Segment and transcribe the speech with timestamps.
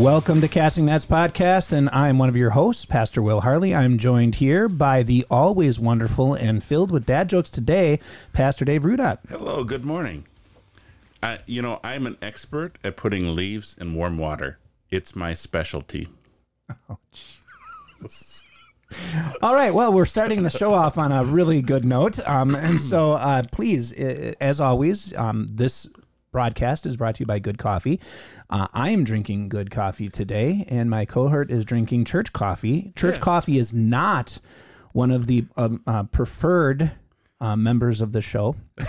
[0.00, 3.74] Welcome to Casting Nets Podcast, and I'm one of your hosts, Pastor Will Harley.
[3.74, 8.00] I'm joined here by the always wonderful and filled with dad jokes today,
[8.32, 9.18] Pastor Dave Rudot.
[9.28, 10.24] Hello, good morning.
[11.22, 14.58] Uh, you know, I'm an expert at putting leaves in warm water.
[14.88, 16.08] It's my specialty.
[19.42, 22.26] All right, well, we're starting the show off on a really good note.
[22.26, 25.90] Um, and so, uh, please, as always, um, this
[26.32, 28.00] broadcast is brought to you by Good Coffee.
[28.48, 32.92] Uh, I am drinking Good Coffee today, and my cohort is drinking Church Coffee.
[32.96, 33.22] Church Yes.
[33.24, 34.38] Coffee is not
[34.92, 36.92] one of the um, uh, preferred
[37.40, 38.54] uh, members of the show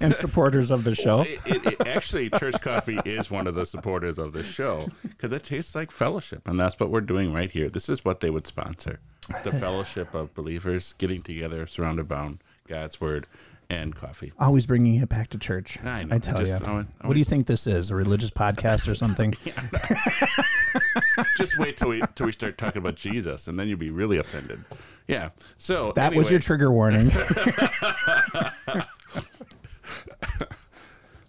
[0.00, 1.20] and supporters of the show.
[1.22, 5.32] It, it, it- actually, Church Coffee is one of the supporters of the show because
[5.32, 7.68] it tastes like fellowship, and that's what we're doing right here.
[7.68, 9.00] This is what they would sponsor:
[9.42, 12.32] the fellowship of believers getting together, surrounded by
[12.66, 13.28] God's word
[13.74, 14.32] and coffee.
[14.38, 15.78] Always bringing it back to church.
[15.84, 16.72] I know, tell I just- you.
[16.72, 17.90] I what do you think this is?
[17.90, 19.34] A religious podcast or something?
[21.36, 24.18] Just wait till we till we start talking about Jesus, and then you'll be really
[24.18, 24.64] offended.
[25.06, 25.30] Yeah.
[25.56, 27.10] So That was your trigger warning.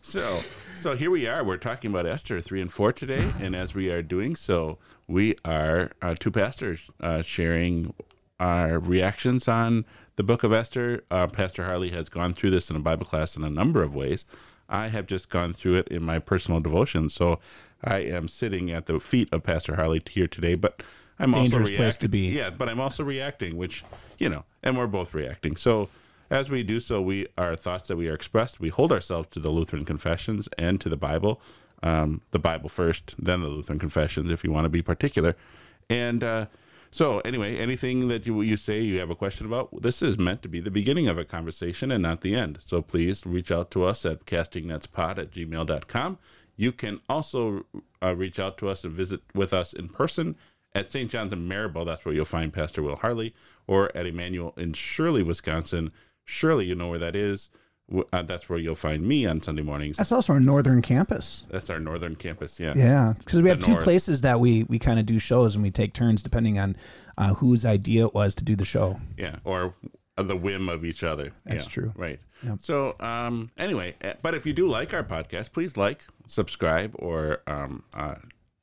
[0.01, 0.39] So,
[0.75, 1.43] so here we are.
[1.43, 5.35] We're talking about Esther three and four today, and as we are doing so, we
[5.43, 7.93] are uh, two pastors uh, sharing
[8.39, 9.83] our reactions on
[10.16, 11.03] the book of Esther.
[11.11, 13.94] Uh, Pastor Harley has gone through this in a Bible class in a number of
[13.94, 14.25] ways.
[14.67, 17.39] I have just gone through it in my personal devotion, so
[17.83, 20.55] I am sitting at the feet of Pastor Harley here today.
[20.55, 20.81] But
[21.19, 22.09] I'm Dangerous also place to reacting.
[22.09, 22.38] be.
[22.38, 23.83] Yeah, but I'm also reacting, which
[24.17, 25.55] you know, and we're both reacting.
[25.55, 25.89] So
[26.29, 29.39] as we do so, we our thoughts that we are expressed, we hold ourselves to
[29.39, 31.41] the Lutheran confessions and to the Bible.
[31.84, 35.35] Um, the Bible first, then the Lutheran confessions, if you want to be particular.
[35.88, 36.45] And uh,
[36.95, 40.41] so, anyway, anything that you, you say you have a question about, this is meant
[40.44, 42.59] to be the beginning of a conversation and not the end.
[42.61, 46.17] So please reach out to us at castingnetspod at gmail.com.
[46.56, 47.66] You can also
[48.01, 50.38] uh, reach out to us and visit with us in person
[50.73, 51.11] at St.
[51.11, 51.85] John's in Maribel.
[51.85, 53.35] That's where you'll find Pastor Will Harley,
[53.67, 55.91] or at Emmanuel in Shirley, Wisconsin.
[56.23, 57.50] Surely you know where that is.
[58.12, 59.97] Uh, that's where you'll find me on Sunday mornings.
[59.97, 61.46] That's also our northern campus.
[61.51, 62.59] That's our northern campus.
[62.59, 62.73] Yeah.
[62.75, 63.84] Yeah, because we have The two north.
[63.84, 66.75] places that we we kind of do shows and we take turns depending on
[67.18, 69.00] uh, whose idea it was to do the show.
[69.18, 69.75] Yeah, or
[70.18, 71.31] the whim of each other.
[71.45, 71.94] That's Yeah, true.
[71.95, 72.19] Right.
[72.59, 77.41] So, um, anyway, eh, but if you do like our podcast, please like, subscribe, or
[77.47, 78.16] um, uh,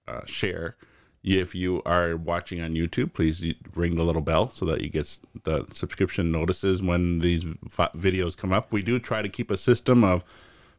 [0.08, 0.76] uh, share.
[1.24, 5.20] If you are watching on YouTube, please ring the little bell so that you get
[5.44, 8.72] the subscription notices when these videos come up.
[8.72, 10.24] We do try to keep a system of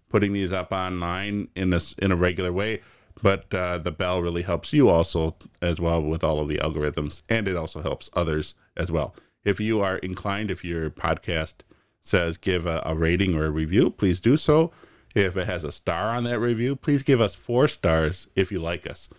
[0.10, 2.82] putting these up online in a, in a regular way,
[3.22, 7.24] but uh, the bell really helps you also as well with all of the algorithms,
[7.30, 9.16] and it also helps others as well.
[9.46, 11.56] If you are inclined, if your podcast
[12.02, 14.72] says give a, a rating or a review, please do so.
[15.16, 18.60] If it has a star on that review, please give us four stars if you
[18.60, 19.10] like us.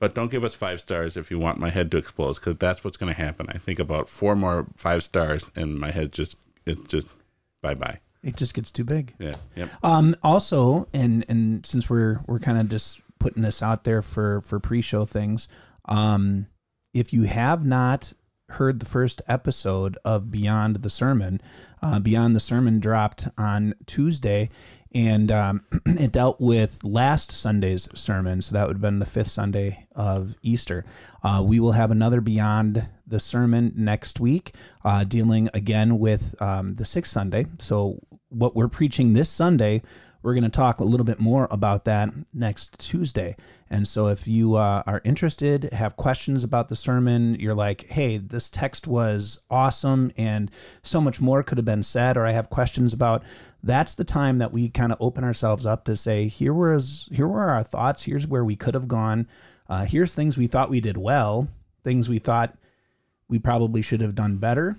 [0.00, 2.82] But don't give us five stars if you want my head to explode, because that's
[2.82, 3.46] what's going to happen.
[3.50, 7.08] I think about four more five stars, and my head just it's just
[7.62, 8.00] bye bye.
[8.22, 9.14] It just gets too big.
[9.18, 9.34] Yeah.
[9.56, 9.70] Yep.
[9.82, 14.40] Um, also, and and since we're we're kind of just putting this out there for
[14.40, 15.48] for pre-show things,
[15.84, 16.46] um,
[16.94, 18.14] if you have not
[18.52, 21.40] heard the first episode of Beyond the Sermon,
[21.82, 24.50] uh, Beyond the Sermon dropped on Tuesday,
[24.92, 28.42] and um, it dealt with last Sunday's sermon.
[28.42, 30.84] So that would have been the fifth Sunday of Easter.
[31.22, 36.74] Uh, we will have another Beyond the Sermon next week, uh, dealing again with um,
[36.74, 37.46] the sixth Sunday.
[37.58, 39.82] So what we're preaching this Sunday,
[40.22, 43.36] we're going to talk a little bit more about that next Tuesday.
[43.70, 48.16] And so if you uh, are interested, have questions about the sermon, you're like, hey,
[48.16, 50.50] this text was awesome and
[50.82, 53.22] so much more could have been said, or I have questions about,
[53.62, 57.28] that's the time that we kind of open ourselves up to say, here was here
[57.28, 59.28] were our thoughts, here's where we could have gone,
[59.68, 61.48] uh, here's things we thought we did well,
[61.84, 62.56] things we thought
[63.28, 64.76] we probably should have done better.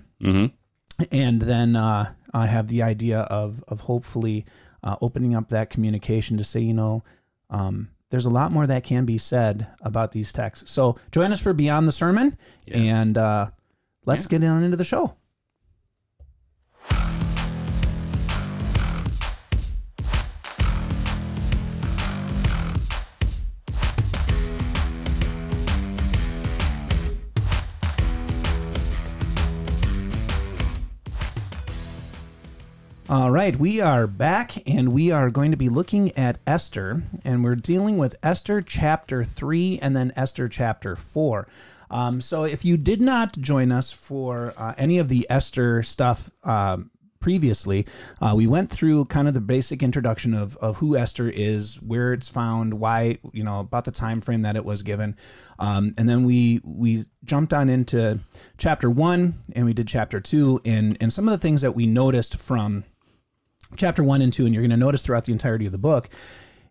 [1.10, 4.44] And then uh, I have the idea of of hopefully
[4.82, 7.02] uh, opening up that communication to say, you know,
[7.50, 10.70] um, there's a lot more that can be said about these texts.
[10.70, 12.36] So join us for Beyond the Sermon,
[12.70, 13.50] and uh,
[14.04, 15.16] let's get on into the show.
[33.12, 37.44] All right, we are back and we are going to be looking at Esther, and
[37.44, 41.46] we're dealing with Esther chapter 3 and then Esther chapter 4.
[41.90, 46.30] Um, so if you did not join us for uh, any of the Esther stuff
[46.42, 47.86] um, previously,
[48.22, 52.14] uh, we went through kind of the basic introduction of, of who Esther is, where
[52.14, 55.18] it's found, why you know about the time frame that it was given,
[55.58, 58.20] um, and then we we jumped on into
[58.56, 61.84] chapter one and we did chapter two, and and some of the things that we
[61.84, 62.84] noticed from
[63.76, 66.08] chapter one and two, and you're going to notice throughout the entirety of the book,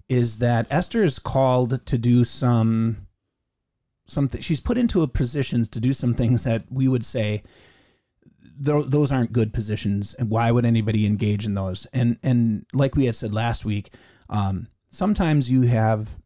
[0.09, 3.07] is that Esther is called to do some
[4.05, 4.41] something.
[4.41, 7.43] She's put into a positions to do some things that we would say
[8.63, 13.05] those aren't good positions and why would anybody engage in those and and like we
[13.05, 13.91] had said last week
[14.29, 16.19] um, sometimes you have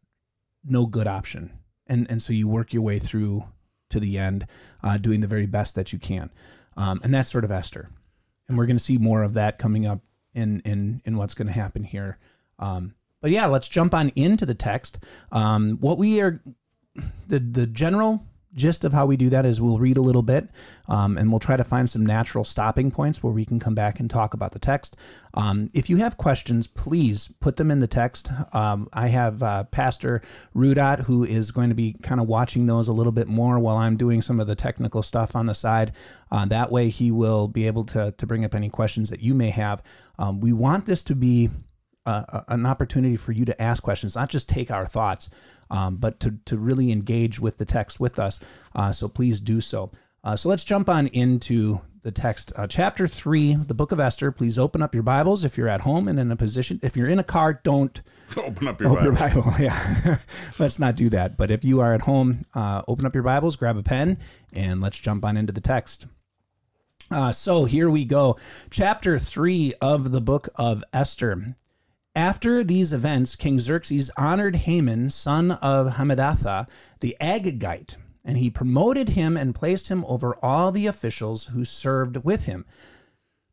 [0.62, 1.50] no good option
[1.86, 3.44] and and so you work your way through
[3.88, 4.46] to the end
[4.82, 6.30] uh, doing the very best that you can
[6.76, 7.88] um, and that's sort of esther
[8.48, 10.00] and we're going to see more of that coming up
[10.36, 12.18] in in in what's going to happen here.
[12.58, 14.98] Um, but yeah let's jump on into the text.
[15.32, 16.40] Um, what we are
[17.26, 18.24] the the general
[18.56, 20.48] gist of how we do that is we'll read a little bit
[20.88, 24.00] um, and we'll try to find some natural stopping points where we can come back
[24.00, 24.96] and talk about the text.
[25.34, 28.30] Um, if you have questions, please put them in the text.
[28.52, 30.22] Um, I have uh, Pastor
[30.54, 33.76] Rudot who is going to be kind of watching those a little bit more while
[33.76, 35.92] I'm doing some of the technical stuff on the side.
[36.30, 39.34] Uh, that way, he will be able to, to bring up any questions that you
[39.34, 39.82] may have.
[40.18, 41.50] Um, we want this to be
[42.06, 45.28] uh, an opportunity for you to ask questions, not just take our thoughts
[45.70, 48.40] um, but to, to really engage with the text with us.
[48.74, 49.90] Uh, so please do so.
[50.22, 52.52] Uh, so let's jump on into the text.
[52.56, 54.30] Uh, chapter 3, the book of Esther.
[54.32, 56.78] Please open up your Bibles if you're at home and in a position.
[56.82, 58.00] If you're in a car, don't
[58.36, 59.34] open up your, open Bibles.
[59.34, 59.54] your Bible.
[59.60, 60.18] Yeah,
[60.58, 61.36] let's not do that.
[61.36, 64.18] But if you are at home, uh, open up your Bibles, grab a pen,
[64.52, 66.06] and let's jump on into the text.
[67.08, 68.36] Uh, so here we go.
[68.70, 71.56] Chapter 3 of the book of Esther.
[72.16, 76.66] After these events, King Xerxes honored Haman, son of Hammedatha,
[77.00, 82.24] the Agagite, and he promoted him and placed him over all the officials who served
[82.24, 82.64] with him.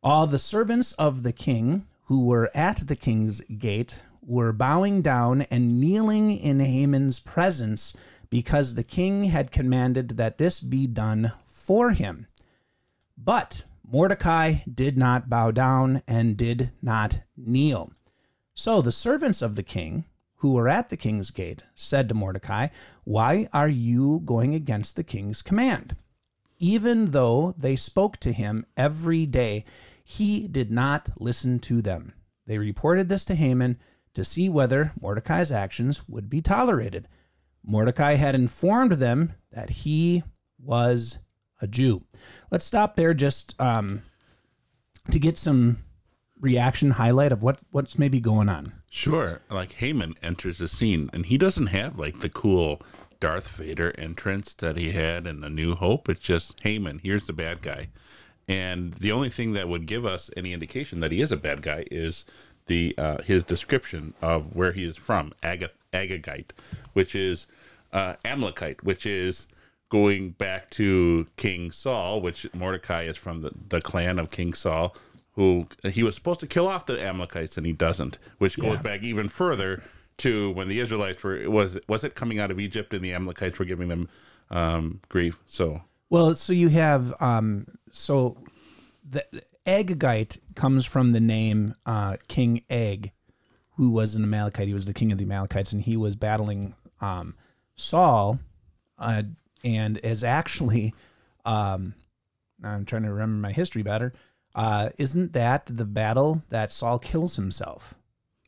[0.02, 5.42] All the servants of the king who were at the king's gate were bowing down
[5.42, 7.94] and kneeling in Haman's presence
[8.30, 12.28] because the king had commanded that this be done for him.
[13.18, 17.92] But Mordecai did not bow down and did not kneel.
[18.54, 20.04] So the servants of the king,
[20.36, 22.68] who were at the king's gate, said to Mordecai,
[23.02, 25.96] Why are you going against the king's command?
[26.58, 29.64] Even though they spoke to him every day,
[30.04, 32.12] he did not listen to them.
[32.46, 33.78] They reported this to Haman
[34.14, 37.08] to see whether Mordecai's actions would be tolerated.
[37.64, 40.22] Mordecai had informed them that he
[40.58, 41.18] was
[41.60, 42.04] a Jew.
[42.50, 44.02] Let's stop there just um,
[45.10, 45.78] to get some
[46.44, 48.72] reaction highlight of what what's maybe going on?
[48.90, 49.40] Sure.
[49.50, 52.80] Like Haman enters the scene and he doesn't have like the cool
[53.18, 56.08] Darth Vader entrance that he had in the New Hope.
[56.08, 57.88] It's just Haman, here's the bad guy.
[58.46, 61.62] And the only thing that would give us any indication that he is a bad
[61.62, 62.26] guy is
[62.66, 66.50] the uh, his description of where he is from, Ag- Agagite,
[66.92, 67.46] which is
[67.92, 69.48] uh, Amalekite, which is
[69.88, 74.94] going back to King Saul, which Mordecai is from the, the clan of King Saul,
[75.34, 78.82] who he was supposed to kill off the Amalekites and he doesn't, which goes yeah.
[78.82, 79.82] back even further
[80.18, 83.58] to when the Israelites were was was it coming out of Egypt and the Amalekites
[83.58, 84.08] were giving them
[84.50, 85.42] um, grief.
[85.46, 88.36] So well, so you have um, so
[89.08, 89.24] the
[89.66, 93.12] Agagite comes from the name uh, King Ag,
[93.76, 94.68] who was an Amalekite.
[94.68, 97.34] He was the king of the Amalekites, and he was battling um,
[97.74, 98.38] Saul,
[98.98, 99.24] uh,
[99.64, 100.94] and is actually.
[101.44, 101.94] Um,
[102.62, 104.14] I'm trying to remember my history better
[104.54, 107.94] uh, isn't that the battle that Saul kills himself?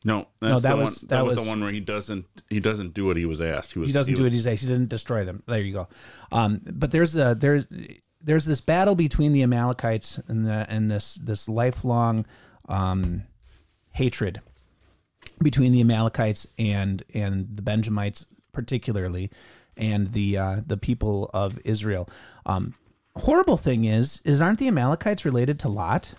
[0.05, 2.59] No, no, that was one, that, that was, was, the one where he doesn't he
[2.59, 3.73] doesn't do what he was asked.
[3.73, 4.61] He was he doesn't he do was, what he's asked.
[4.61, 5.43] He didn't destroy them.
[5.47, 5.87] There you go.
[6.31, 7.65] Um, but there's a there's
[8.21, 12.25] there's this battle between the Amalekites and the and this this lifelong
[12.69, 13.23] um,
[13.91, 14.39] hatred
[15.41, 19.29] between the Amalekites and and the Benjamites particularly
[19.75, 22.07] and the uh, the people of Israel.
[22.45, 22.75] Um,
[23.19, 26.13] horrible thing is, is aren't the Amalekites related to Lot?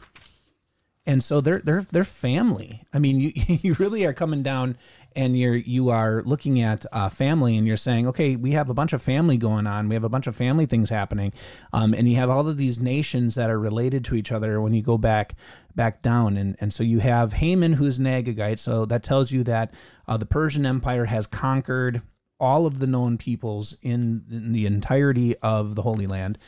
[1.06, 2.84] And so they're they're they're family.
[2.92, 4.76] I mean, you you really are coming down
[5.16, 8.74] and you're you are looking at uh, family and you're saying, okay, we have a
[8.74, 9.88] bunch of family going on.
[9.88, 11.32] We have a bunch of family things happening,
[11.72, 14.60] um, and you have all of these nations that are related to each other.
[14.60, 15.34] When you go back
[15.74, 18.58] back down, and and so you have Haman, who's an Agagite.
[18.58, 19.72] So that tells you that
[20.06, 22.02] uh, the Persian Empire has conquered
[22.40, 26.38] all of the known peoples in, in the entirety of the Holy Land.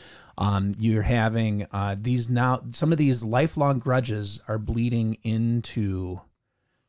[0.40, 6.22] Um, you're having uh, these now, some of these lifelong grudges are bleeding into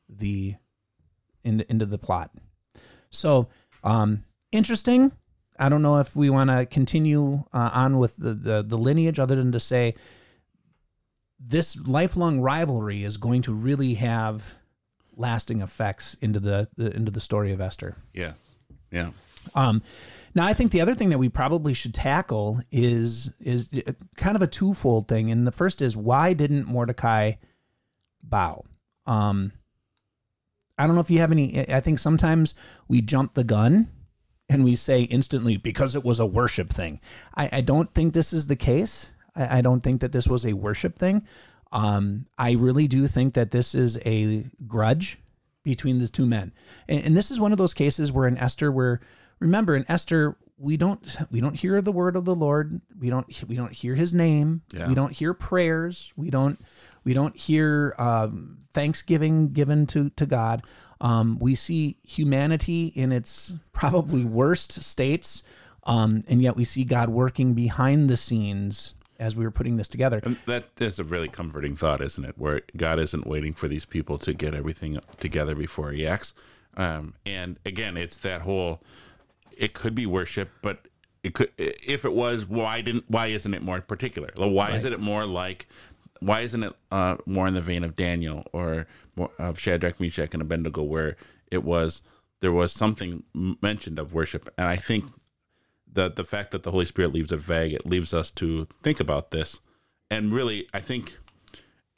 [0.08, 0.56] the
[1.44, 2.32] into, into the plot.
[3.10, 3.50] So
[3.84, 5.12] um, interesting.
[5.60, 9.20] I don't know if we want to continue uh, on with the, the, the lineage,
[9.20, 9.96] other than to say
[11.38, 14.56] this lifelong rivalry is going to really have
[15.18, 17.98] lasting effects into the, the into the story of Esther.
[18.14, 18.34] Yeah.
[18.92, 19.12] Yeah.
[19.56, 19.84] Um,
[20.34, 23.68] now, I think the other thing that we probably should tackle is is
[24.16, 27.34] kind of a twofold thing, and the first is why didn't Mordecai
[28.24, 28.64] bow?
[29.06, 29.52] Um,
[30.78, 31.70] I don't know if you have any.
[31.70, 32.56] I think sometimes
[32.88, 33.90] we jump the gun
[34.50, 37.00] and we say instantly because it was a worship thing.
[37.36, 39.14] I, I don't think this is the case.
[39.36, 41.26] I, I, don't think that this was a worship thing.
[41.72, 45.20] Um, I really do think that this is a grudge
[45.64, 46.52] between the two men,
[46.90, 49.00] and, and this is one of those cases where in Esther, where
[49.42, 52.80] remember in Esther, we don't we don't hear the word of the Lord.
[52.98, 54.62] We don't we don't hear His name.
[54.72, 54.88] Yeah.
[54.88, 56.14] We don't hear prayers.
[56.16, 56.64] We don't
[57.04, 60.64] we don't hear um, thanksgiving given to to God.
[61.02, 65.44] Um, we see humanity in its probably worst states,
[65.84, 69.88] um, and yet we see God working behind the scenes as we were putting this
[69.88, 70.20] together.
[70.24, 72.36] And that is a really comforting thought, isn't it?
[72.38, 76.34] Where God isn't waiting for these people to get everything together before He acts.
[76.78, 78.82] Um, and again, it's that whole.
[79.58, 80.88] It could be worship, but
[81.24, 81.52] it could.
[81.58, 83.06] If it was, why didn't?
[83.08, 84.30] Why isn't it more particular?
[84.36, 84.76] Why right.
[84.76, 85.68] isn't it more like
[86.22, 90.34] why isn't it uh, more in the vein of Daniel or more of Shadrach, Meshach,
[90.34, 91.18] and Abednego, where
[91.50, 92.04] it was
[92.40, 93.24] there was something
[93.62, 95.06] mentioned of worship, and I think
[95.92, 99.00] the the fact that the Holy Spirit leaves it vague, it leaves us to think
[99.00, 99.62] about this,
[100.10, 101.18] and really, I think,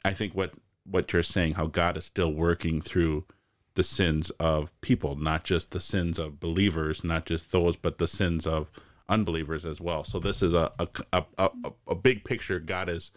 [0.04, 3.24] I think what what you're saying, how God is still working through
[3.74, 8.06] the sins of people, not just the sins of believers, not just those, but the
[8.06, 8.70] sins of
[9.08, 10.04] unbelievers as well.
[10.04, 11.50] So this is a a, a, a,
[11.88, 12.58] a big picture.
[12.60, 13.10] God is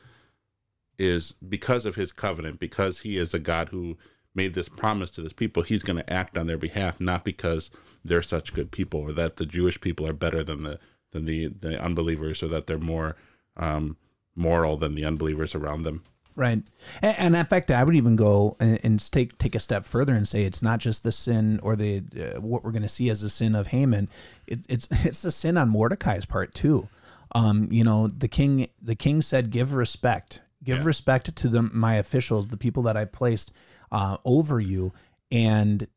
[0.98, 3.98] is because of his covenant, because he is a God who
[4.34, 7.72] made this promise to this people, he's going to act on their behalf, not because
[8.06, 10.80] they're such good people or that the Jewish people are better than the
[11.12, 13.16] than the the unbelievers or that they're more
[13.58, 13.98] um,
[14.36, 16.04] moral than the unbelievers around them.
[16.38, 16.62] Right,
[17.02, 20.14] and, and, in fact, I would even go and, and, take take a step further
[20.14, 23.10] and say it's not just the sin or the uh, what we're going to see
[23.10, 24.08] as the sin of Haman.
[24.46, 26.90] It, it's it's the sin on Mordecai's part too.
[27.34, 30.86] Um, you know, the king the king said, "Give respect." Give yeah.
[30.86, 33.52] respect to the my officials, the people that I placed
[33.92, 34.94] uh, over you,
[35.32, 35.88] and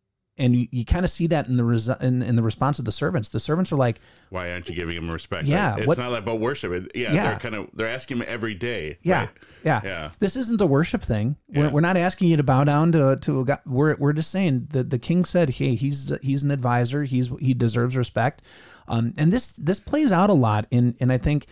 [0.40, 2.84] and you, you kind of see that in the res- in, in, the response of
[2.84, 3.28] the servants.
[3.28, 6.22] The servants are like, "Why aren't you giving him respect?" Yeah, it's what, not like
[6.22, 6.72] about worship.
[6.72, 8.98] It, yeah, yeah, they're kind of they're asking him every day.
[9.02, 9.30] Yeah, right?
[9.64, 10.10] yeah, yeah.
[10.18, 11.36] This isn't a worship thing.
[11.48, 11.70] We're, yeah.
[11.70, 13.60] we're not asking you to bow down to to a God.
[13.66, 17.04] We're we're just saying that the king said, "Hey, he's he's an advisor.
[17.04, 18.42] He's he deserves respect."
[18.88, 21.46] Um, and this this plays out a lot in and I think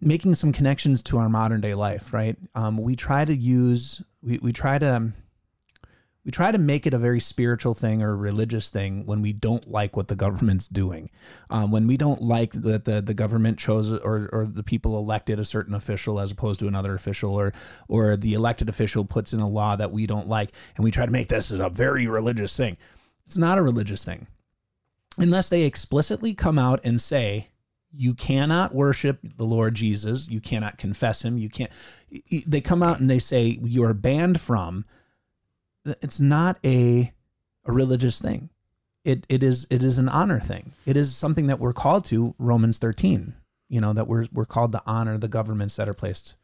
[0.00, 2.36] making some connections to our modern day life, right?
[2.54, 5.12] Um, we try to use, we, we try to,
[6.28, 9.70] we try to make it a very spiritual thing or religious thing when we don't
[9.70, 11.08] like what the government's doing.
[11.48, 15.38] Um, when we don't like that the, the government chose or, or the people elected
[15.38, 17.54] a certain official as opposed to another official or,
[17.88, 21.06] or the elected official puts in a law that we don't like and we try
[21.06, 22.76] to make this a very religious thing.
[23.24, 24.26] It's not a religious thing.
[25.16, 27.48] Unless they explicitly come out and say,
[27.90, 30.28] you cannot worship the Lord Jesus.
[30.28, 31.38] You cannot confess him.
[31.38, 31.70] You can't.
[32.46, 34.84] They come out and they say you are banned from.
[36.00, 37.12] It's not a
[37.64, 38.50] a religious thing.
[39.04, 40.72] It it is it is an honor thing.
[40.86, 42.34] It is something that we're called to.
[42.38, 43.34] Romans thirteen.
[43.68, 46.34] You know that we're we're called to honor the governments that are placed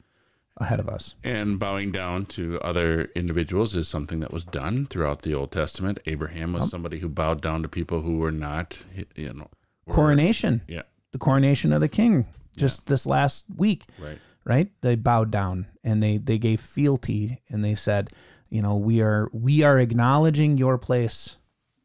[0.58, 1.14] ahead of us.
[1.24, 5.98] And bowing down to other individuals is something that was done throughout the Old Testament.
[6.06, 8.84] Abraham was somebody who bowed down to people who were not,
[9.16, 9.48] you know,
[9.86, 10.62] were, coronation.
[10.68, 10.82] Yeah,
[11.12, 12.90] the coronation of the king just yeah.
[12.90, 13.84] this last week.
[13.98, 14.18] Right.
[14.44, 14.68] Right?
[14.82, 18.10] They bowed down and they they gave fealty and they said,
[18.50, 21.36] you know, we are we are acknowledging your place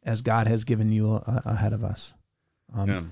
[0.02, 2.14] as God has given you a, ahead of us.
[2.74, 3.02] Um, yeah.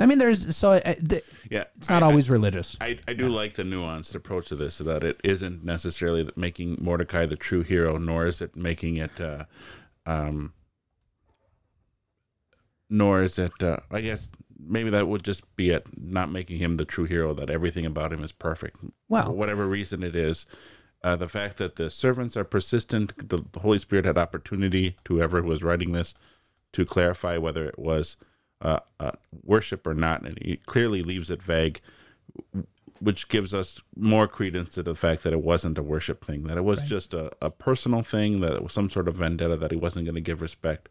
[0.00, 2.76] I mean, there's so uh, the, yeah, it's not I, always religious.
[2.80, 3.34] I, I do yeah.
[3.34, 7.98] like the nuanced approach to this, that it isn't necessarily making Mordecai the true hero,
[7.98, 9.46] nor is it making it, uh,
[10.06, 10.52] um,
[12.88, 16.76] nor is it, uh, I guess, maybe that would just be it, not making him
[16.76, 18.78] the true hero, that everything about him is perfect.
[19.08, 20.46] Well, For whatever reason it is.
[21.02, 25.14] Uh, the fact that the servants are persistent, the, the, Holy Spirit had opportunity to
[25.14, 26.12] whoever was writing this
[26.72, 28.16] to clarify whether it was
[28.62, 29.12] uh, uh,
[29.44, 31.80] worship or not, and he clearly leaves it vague,
[33.00, 36.58] which gives us more credence to the fact that it wasn't a worship thing, that
[36.58, 36.88] it was right.
[36.88, 40.04] just a, a personal thing, that it was some sort of vendetta, that he wasn't
[40.04, 40.88] going to give respect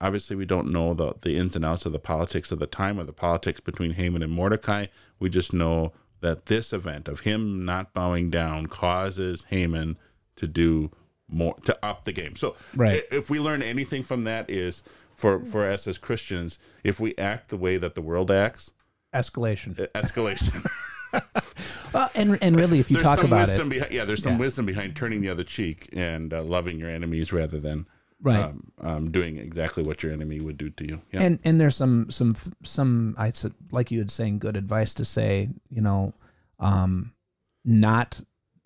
[0.00, 3.00] Obviously, we don't know the, the ins and outs of the politics of the time
[3.00, 4.86] or the politics between Haman and Mordecai.
[5.18, 9.96] We just know that this event of him not bowing down causes Haman
[10.36, 10.90] to do
[11.28, 12.36] more to up the game.
[12.36, 13.02] So, right.
[13.10, 14.82] if we learn anything from that is
[15.14, 18.70] for for us as Christians, if we act the way that the world acts,
[19.12, 20.66] escalation, escalation.
[21.94, 24.40] Uh, and and really, if you there's talk about it, behind, yeah, there's some Yeah.
[24.40, 27.86] wisdom behind turning the other cheek and uh, loving your enemies rather than
[28.20, 28.42] Right.
[28.42, 31.00] um, um, doing exactly what your enemy would do to you.
[31.12, 31.22] Yeah.
[31.22, 32.34] and and there's some some
[32.64, 36.14] some I said like you had saying good advice to say you know
[36.58, 37.12] um
[37.64, 38.20] not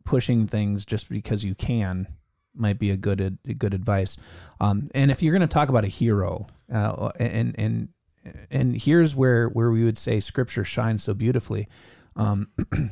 [0.04, 2.09] pushing things just because you can
[2.54, 4.16] might be a good a good advice
[4.61, 7.88] um and if you're going to talk about a hero uh, and and
[8.50, 11.68] and here's where where we would say scripture shines so beautifully
[12.16, 12.49] um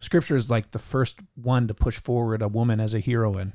[0.00, 3.52] scripture is like the first one to push forward a woman as a heroine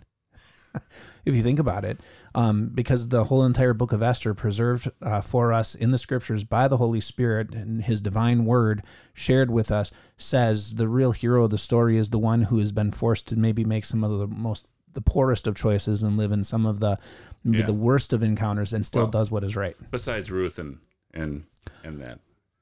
[1.25, 1.99] if you think about it,
[2.35, 6.43] um, because the whole entire book of Esther preserved uh, for us in the scriptures
[6.43, 11.43] by the Holy Spirit and His divine word shared with us says the real hero
[11.45, 14.11] of the story is the one who has been forced to maybe make some of
[14.19, 16.99] the most the poorest of choices and live in some of the
[17.43, 17.65] maybe Yeah.
[17.65, 19.75] the worst of encounters and still Well- does what is right.
[19.91, 20.77] Besides Ruth and
[21.13, 21.43] and
[21.83, 22.19] and that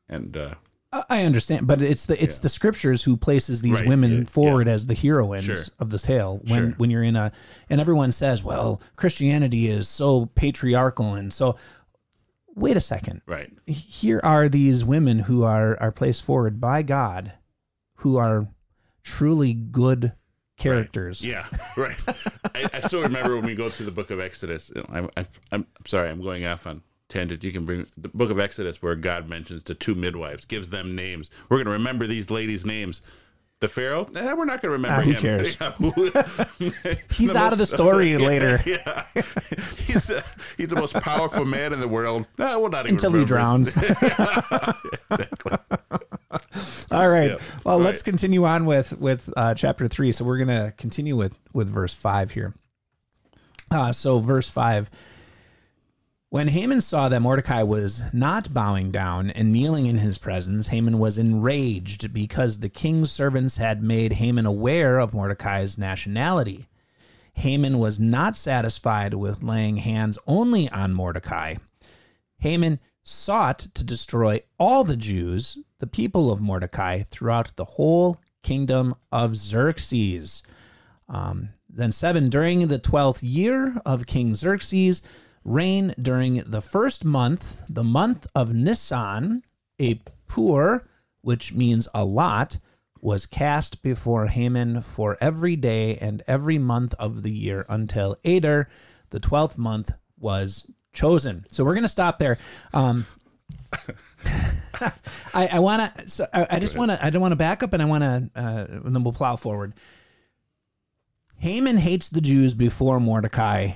[0.07, 0.55] and uh,
[0.93, 2.43] I- understand, but it's the it's Yeah.
[2.43, 5.57] the scriptures who places these Right, women yeah, forward as the heroines Sure.
[5.79, 6.39] of this tale.
[6.45, 6.73] When Sure.
[6.77, 7.31] when you're in a
[7.69, 11.55] and everyone says, well, Christianity is so patriarchal and so.
[12.53, 13.21] Wait a second.
[13.25, 13.49] right.
[13.65, 17.31] Here are these women who are are placed forward by God,
[17.95, 18.49] who are
[19.03, 20.11] truly good
[20.57, 21.23] characters.
[21.23, 21.45] Yeah,
[21.77, 21.95] right.
[22.53, 24.69] I, I still remember when we go through the book of Exodus.
[24.89, 25.09] I'm,
[25.53, 27.43] I'm sorry, I'm going off on tangent.
[27.43, 30.95] You can bring the book of Exodus where God mentions the two midwives, gives them
[30.95, 31.29] names.
[31.49, 33.01] We're going to remember these ladies' names.
[33.59, 35.21] The Pharaoh, eh, we're not going to remember Ah, who him.
[35.21, 35.55] cares?
[36.81, 39.03] Yeah, He's out of the story later yeah,
[39.77, 40.23] he's uh,
[40.57, 42.25] he's the most powerful man in the world.
[42.39, 43.77] Eh, we'll not even until he drowns.
[46.91, 47.31] All right.
[47.31, 47.85] Yeah, well, right.
[47.85, 50.11] let's continue on with with uh, chapter three.
[50.11, 52.53] So we're gonna continue with with verse five here.
[53.69, 54.89] Uh, so verse five.
[56.31, 60.97] When Haman saw that Mordecai was not bowing down and kneeling in his presence, Haman
[60.97, 66.69] was enraged because the king's servants had made Haman aware of Mordecai's nationality.
[67.33, 71.55] Haman was not satisfied with laying hands only on Mordecai.
[72.39, 78.95] Haman sought to destroy all the Jews, the people of Mordecai, throughout the whole kingdom
[79.11, 80.43] of Xerxes.
[81.09, 85.03] Um, then, seven, during the twelfth year of King Xerxes'
[85.43, 89.43] reign, during the first month, the month of Nisan,
[89.79, 90.87] a pur,
[91.21, 92.59] which means a lot,
[93.01, 98.69] was cast before Haman for every day and every month of the year until Adar,
[99.09, 101.45] the twelfth month, was chosen.
[101.49, 102.37] So we're going to stop there.
[102.73, 103.05] Um,
[105.33, 106.07] I, I want to.
[106.07, 107.03] So I, I just want to.
[107.03, 108.29] I don't want to back up, and I want to.
[108.35, 109.73] Uh, and then we'll plow forward.
[111.37, 113.73] Haman hates the Jews before Mordecai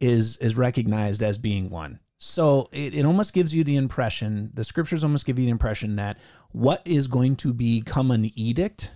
[0.00, 2.00] is is recognized as being one.
[2.18, 5.96] So it, it almost gives you the impression, the scriptures almost give you the impression
[5.96, 6.18] that
[6.50, 8.90] what is going to become an edict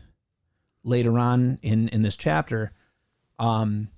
[0.82, 2.72] later on in in this chapter
[3.38, 3.88] um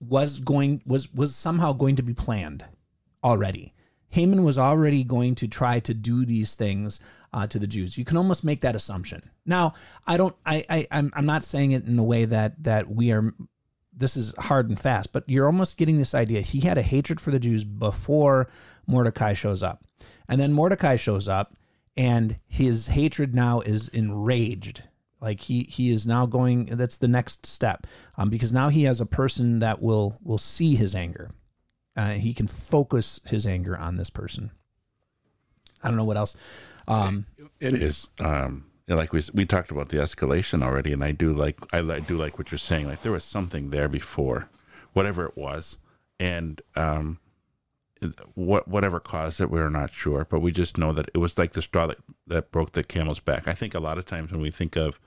[0.00, 2.64] was going was was somehow going to be planned
[3.22, 3.74] already.
[4.10, 7.00] Haman was already going to try to do these things
[7.32, 7.98] uh, to the Jews.
[7.98, 9.20] You can almost make that assumption.
[9.44, 9.74] Now,
[10.06, 10.34] I don't.
[10.46, 13.34] I, I I'm I'm not saying it in a way that that we are.
[13.96, 16.42] This is hard and fast, but you're almost getting this idea.
[16.42, 18.48] He had a hatred for the Jews before
[18.86, 19.84] Mordecai shows up,
[20.28, 21.56] and then Mordecai shows up,
[21.96, 24.82] and his hatred now is enraged.
[25.20, 26.66] Like he he is now going.
[26.66, 27.86] That's the next step,
[28.18, 31.30] um, because now he has a person that will will see his anger.
[31.96, 34.50] Uh, he can focus his anger on this person.
[35.82, 36.36] I don't know what else.
[36.86, 37.24] Um,
[37.60, 41.32] It is um, yeah, like we we talked about the escalation already, and I do
[41.32, 42.86] like I, I do like what you're saying.
[42.86, 44.48] Like there was something there before,
[44.92, 45.78] whatever it was,
[46.20, 47.18] and um,
[48.34, 51.52] what whatever caused it, we're not sure, but we just know that it was like
[51.52, 53.48] the straw that, that broke the camel's back.
[53.48, 55.00] I think a lot of times when we think of,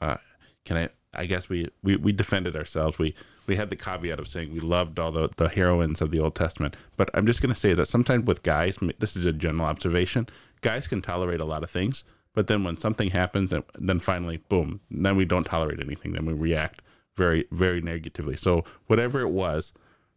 [0.00, 0.16] uh,
[0.64, 0.88] can I?
[1.16, 2.98] I guess we, we, we defended ourselves.
[2.98, 3.14] We
[3.46, 6.34] we had the caveat of saying we loved all the, the heroines of the Old
[6.34, 6.74] Testament.
[6.96, 10.26] But I'm just going to say that sometimes with guys, this is a general observation,
[10.60, 12.04] guys can tolerate a lot of things.
[12.34, 16.12] But then when something happens, and then finally, boom, then we don't tolerate anything.
[16.12, 16.82] Then we react
[17.16, 18.36] very, very negatively.
[18.36, 19.72] So whatever it was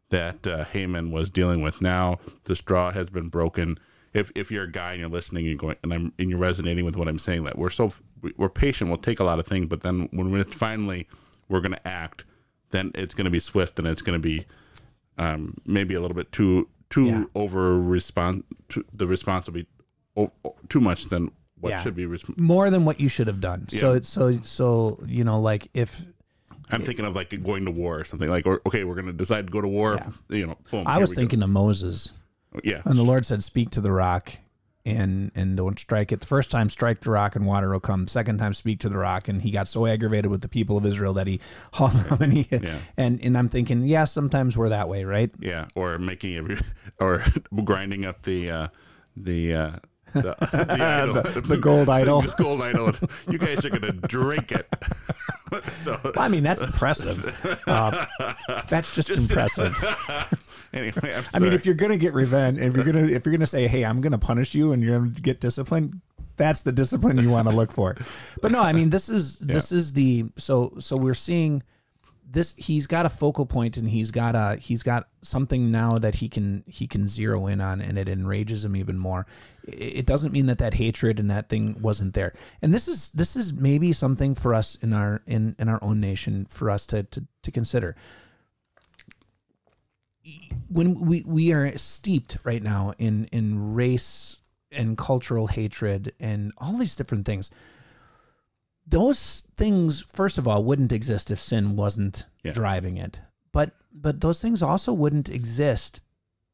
[0.09, 3.77] that uh, Haman was dealing with now, the straw has been broken.
[4.13, 6.39] If, if you're a guy and you're listening and you're going and I'm and you're
[6.39, 7.91] resonating with what I'm saying, that we're so
[8.35, 11.07] we're patient, we'll take a lot of things, but then when it's finally
[11.49, 12.25] we're going to act,
[12.71, 14.45] then it's going to be swift and it's going to be
[15.19, 17.23] um, maybe a little bit too too Yeah.
[17.35, 19.67] over respond to the responsibility
[20.15, 21.81] o- o- too much than what Yeah.
[21.83, 22.05] should be.
[22.05, 23.67] Resp- more than what you should have done.
[23.69, 23.97] So Yeah.
[23.97, 26.05] it's so so you know like if
[26.69, 29.13] I'm thinking of like going to war or something like, or okay, we're going to
[29.13, 29.99] decide to go to war.
[30.29, 30.83] You know, boom.
[30.85, 31.21] I was we go.
[31.21, 32.11] thinking of Moses
[32.63, 34.33] yeah, and the Lord said, "Speak to the rock,"
[34.85, 36.21] and and don't strike it.
[36.21, 38.07] The first time, strike the rock and water will come.
[38.07, 39.27] Second time, speak to the rock.
[39.27, 41.39] And he got so aggravated with the people of Israel that he
[41.73, 42.21] hauled them.
[42.21, 42.79] And he, Yeah.
[42.97, 45.31] and and I'm thinking, yeah, sometimes we're that way, right?
[45.39, 46.61] Yeah, or making it,
[46.99, 47.23] or
[47.63, 48.67] grinding up the uh,
[49.15, 49.53] the.
[49.53, 49.71] Uh,
[50.13, 51.13] the, the, idol.
[51.23, 52.21] The- the gold idol.
[52.37, 52.91] The gold idol.
[53.29, 54.67] You guys are gonna drink it.
[55.63, 57.61] so Well, I mean, that's impressive.
[57.67, 58.05] Uh,
[58.67, 59.73] that's just, impressive.
[60.73, 61.23] anyway, I'm.
[61.33, 63.83] I mean, if you're gonna get revenge, if you're gonna if you're gonna say, "Hey,
[63.85, 66.01] I'm gonna punish you," and you're gonna get disciplined,
[66.37, 67.95] that's the discipline you want to look for.
[68.41, 71.63] But no, I mean, this is this is the so so we're seeing
[72.29, 72.53] this.
[72.57, 76.29] He's got a focal point, and he's got a he's got something now that he
[76.29, 79.25] can he can zero in on, and it enrages him even more.
[79.63, 82.33] It doesn't mean that that hatred and that thing wasn't there.
[82.61, 85.99] And this is this is maybe something for us in our in in our own
[85.99, 87.95] nation for us to to, to consider
[90.69, 96.73] when we we are steeped right now in in race and cultural hatred and all
[96.73, 97.51] these different things
[98.87, 102.53] those things first of all wouldn't exist if sin wasn't Yeah.
[102.53, 103.21] driving it
[103.51, 106.01] but but those things also wouldn't exist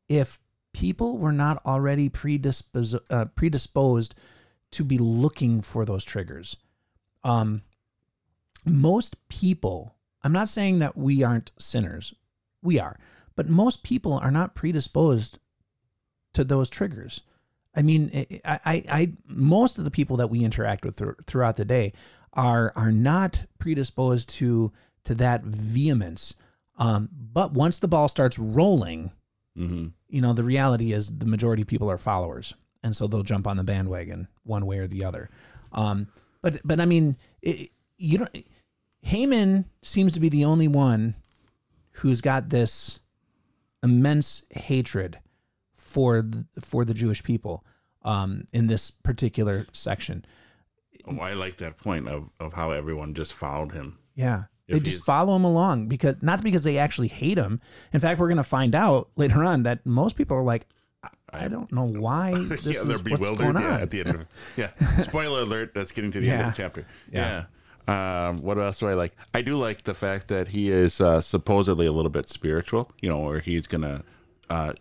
[0.10, 0.39] if
[0.74, 4.15] people were not already predisposed uh, predisposed
[4.72, 6.58] to be looking for those triggers
[7.24, 7.62] um
[8.65, 12.13] most people i'm not saying that we aren't sinners
[12.62, 12.98] we are
[13.36, 15.39] but most people are not predisposed
[16.34, 17.22] to those triggers.
[17.76, 21.56] I mean, I, I, I most of the people that we interact with thr- throughout
[21.56, 21.93] the day
[22.34, 24.72] are are not predisposed to
[25.06, 26.34] to that vehemence.
[26.78, 29.12] Um, but once the ball starts rolling,
[29.58, 29.93] Mhm.
[30.10, 33.46] you know, the reality is the majority of people are followers, and so they'll jump
[33.48, 35.30] on the bandwagon one way or the other.
[35.72, 36.08] Um,
[36.41, 38.28] but but I mean, it, you know,
[39.02, 41.15] Haman seems to be the only one
[41.98, 43.00] who's got this
[43.84, 45.19] immense hatred
[45.74, 47.63] for the, for the Jewish people
[48.02, 50.26] um, in this particular section.
[51.08, 53.98] Oh, I like that point of, of how everyone just followed him.
[54.16, 54.44] Yeah.
[54.68, 57.60] If They just he's- follow him along because not because they actually hate him.
[57.92, 60.66] In fact, we're going to find out later on that most people are like,
[61.04, 63.54] I, I don't know why this yeah, they're what's bewildered.
[63.54, 64.26] going Yeah, at the end of
[64.58, 64.70] yeah.
[65.02, 65.74] Spoiler alert.
[65.74, 66.86] That's getting to the end of the chapter.
[67.12, 67.44] Yeah.
[67.88, 68.28] Yeah.
[68.30, 69.13] Um, what else do I like?
[69.34, 72.89] I do like the fact that he is uh, supposedly a little bit spiritual.
[73.02, 74.04] You know, or he's gonna
[74.50, 74.72] uh,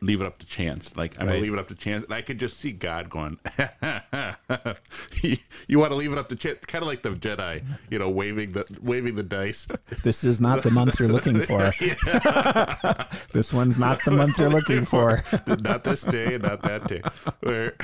[0.00, 0.96] leave it up to chance.
[0.96, 1.34] Like I'm Right.
[1.34, 3.38] gonna leave it up to chance, and I could just see God going.
[5.22, 5.36] you,
[5.68, 7.62] you want to leave it up to chance, kind of like the Jedi.
[7.90, 9.66] You know, waving the waving the dice.
[10.02, 11.72] This is not the month you're looking for.
[13.32, 15.22] this one's not the month you're looking for.
[15.62, 17.02] not this day, not that day.
[17.40, 17.74] Where,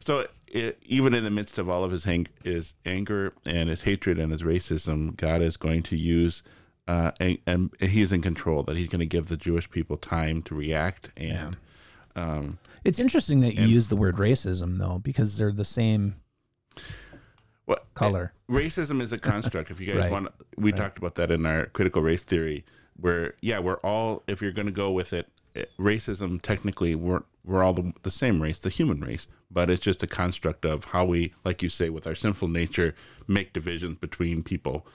[0.00, 3.82] so it, even in the midst of all of his hang, his anger and his
[3.82, 6.42] hatred and his racism, God is going to use,
[6.88, 8.62] uh, and, and He's in control.
[8.62, 11.56] That He's going to give the Jewish people time to react and.
[12.14, 16.16] Um, It's interesting that you use the word racism though, because they're the same
[17.64, 18.32] what color.
[18.50, 19.70] racism is a construct.
[19.70, 20.12] If you guys Right.
[20.12, 22.64] want, we talked about that in our critical race theory,
[22.96, 24.22] where yeah, we're all.
[24.26, 25.28] If you're going to go with it,
[25.78, 30.02] racism technically we're we're all the, the same race, the human race, but it's just
[30.02, 32.94] a construct of how we, like you say, with our sinful nature,
[33.26, 34.86] make divisions between people,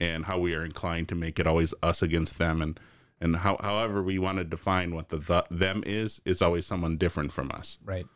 [0.00, 2.80] and how we are inclined to make it always us against them, and
[3.20, 6.96] and how however we want to define what the, the them is is always someone
[6.96, 7.78] different from us.
[7.84, 8.06] Right.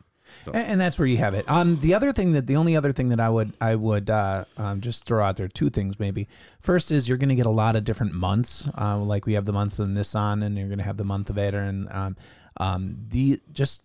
[0.45, 1.49] And, and that's where you have it.
[1.49, 4.45] Um, the other thing that the only other thing that I would I would uh,
[4.57, 6.27] um, just throw out there two things maybe.
[6.59, 8.67] First is you're going to get a lot of different months.
[8.77, 11.29] Uh, like we have the month of Nisan, and you're going to have the month
[11.29, 12.15] of Adar, and um,
[12.57, 13.83] um, the just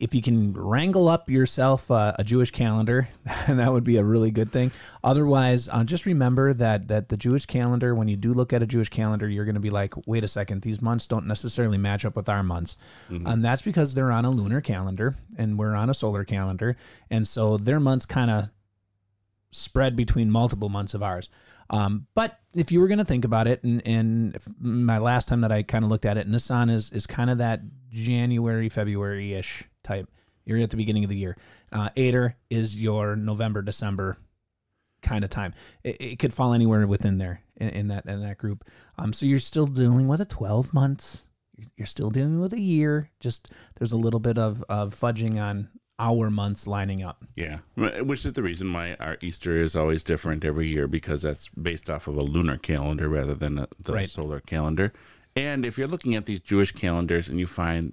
[0.00, 3.10] if you can wrangle up yourself uh, a Jewish calendar,
[3.46, 4.72] that would be a really good thing.
[5.04, 8.66] Otherwise, uh, just remember that that the Jewish calendar, when you do look at a
[8.66, 12.06] Jewish calendar, you're going to be like, wait a second, these months don't necessarily match
[12.06, 12.76] up with our months,
[13.26, 16.76] and that's because they're on a lunar calendar and we're on a solar calendar,
[17.10, 18.48] and so their months kind of
[19.52, 21.28] spread between multiple months of ours.
[21.68, 25.42] Um, but if you were going to think about it, and, and my last time
[25.42, 27.60] that I kind of looked at it, Nisan is is kind of that
[27.90, 30.08] January, February ish type.
[30.44, 31.36] You're at the beginning of the year.
[31.72, 34.16] Uh, Adar is your November, December
[35.02, 35.54] kind of time.
[35.84, 38.64] It, it could fall anywhere within there in, in that in that group.
[38.98, 41.26] Um, so you're still dealing with a 12 months.
[41.76, 43.10] You're still dealing with a year.
[43.20, 47.22] Just there's a little bit of of fudging on our months lining up.
[47.36, 51.48] Yeah, which is the reason why our Easter is always different every year because that's
[51.48, 54.08] based off of a lunar calendar rather than a, the Right.
[54.08, 54.94] solar calendar.
[55.36, 57.92] And if you're looking at these Jewish calendars and you find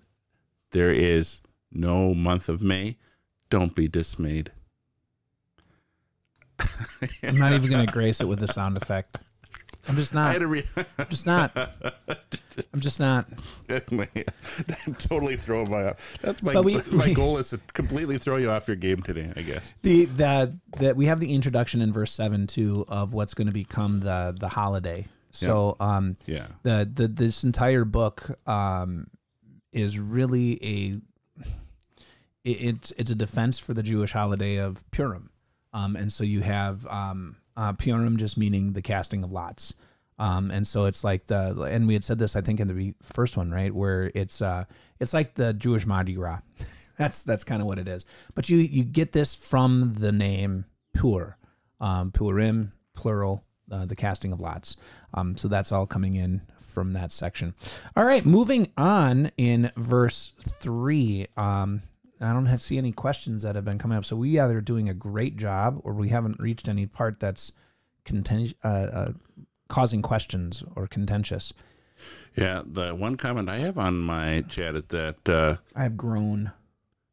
[0.71, 2.97] there is no month of May,
[3.49, 4.51] don't be dismayed.
[7.23, 9.19] I'm not even going to grace it with the sound effect.
[9.89, 10.33] I'm just I not.
[10.33, 10.63] had re-
[10.97, 11.55] I'm just not.
[12.73, 13.29] I'm just not.
[13.69, 14.07] I'm
[14.97, 16.17] totally throwing my off.
[16.21, 19.31] That's my we- my we- goal is to completely throw you off your game today.
[19.35, 19.75] I guess.
[19.83, 23.53] The that that we have the introduction in verse seven too of what's going to
[23.53, 25.05] become the the holiday.
[25.31, 26.47] So um Yeah.
[26.63, 29.07] the the this entire book um
[29.71, 30.95] is really a
[32.47, 35.29] it, it's it's a defense for the Jewish holiday of Purim.
[35.73, 39.73] Um and so you have um uh, Purim just meaning the casting of lots.
[40.19, 42.93] Um, and so it's like the and we had said this I think in the
[43.01, 44.65] first one right where it's uh
[44.99, 46.39] it's like the Jewish Mardi Gras.
[46.97, 48.05] that's that's kind of what it is.
[48.35, 51.35] But you you get this from the name Pur,
[51.79, 54.75] um, Purim plural, uh, the casting of lots.
[55.13, 57.53] Um, so that's all coming in from that section.
[57.95, 61.27] All right, moving on in verse three.
[61.37, 61.83] Um,
[62.19, 64.05] I don't have, see any questions that have been coming up.
[64.05, 67.51] So we either doing a great job or we haven't reached any part that's
[68.09, 69.11] uh, uh,
[69.67, 71.53] causing questions or contentious.
[72.35, 72.63] Yeah.
[72.65, 76.51] The one comment I have on my chat is that uh, I have grown.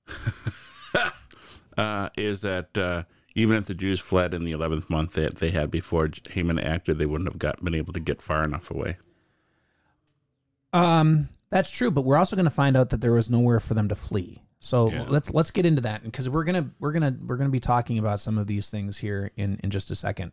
[1.76, 5.50] uh, is that uh, even if the Jews fled in the eleventh month that they
[5.50, 8.96] had before Haman acted, they wouldn't have got been able to get far enough away.
[10.72, 13.74] Um, that's true, but we're also going to find out that there was nowhere for
[13.74, 14.42] them to flee.
[14.64, 15.04] So Yeah.
[15.08, 18.18] let's let's get into that because we're gonna we're gonna we're gonna be talking about
[18.18, 20.32] some of these things here in in just a second.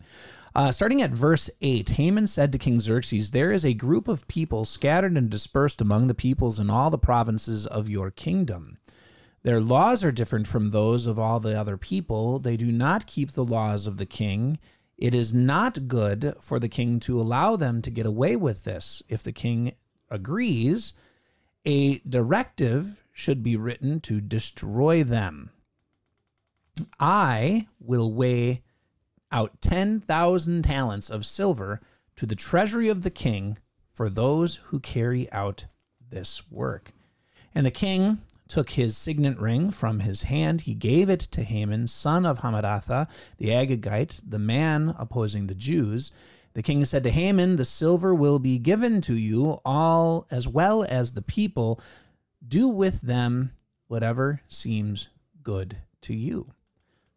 [0.56, 4.26] Uh, starting at verse eight, Haman said to King Xerxes, "There is a group of
[4.30, 8.78] people scattered and dispersed among the peoples in all the provinces of your kingdom."
[9.44, 12.39] Their laws are different from those of all the other people.
[12.39, 14.60] They do not keep the laws of the king.
[14.98, 19.02] It is not good for the king to allow them to get away with this.
[19.10, 19.74] If the king
[20.10, 20.94] agrees,
[21.65, 25.52] a directive should be written to destroy them.
[27.00, 28.63] I will weigh
[29.32, 31.82] out 10,000 talents of silver
[32.15, 33.58] to the treasury of the king
[33.91, 35.65] for those who carry out
[36.10, 36.91] this work.
[37.54, 40.62] And the king took his signet ring from his hand.
[40.62, 46.12] He gave it to Haman, son of Hammedatha, the Agagite, the man opposing the Jews.
[46.54, 50.86] The king said to Haman, The silver will be given to you, all as well
[50.89, 51.80] as the people.
[52.45, 53.51] Do with them
[53.88, 55.10] whatever seems
[55.43, 56.54] good to you.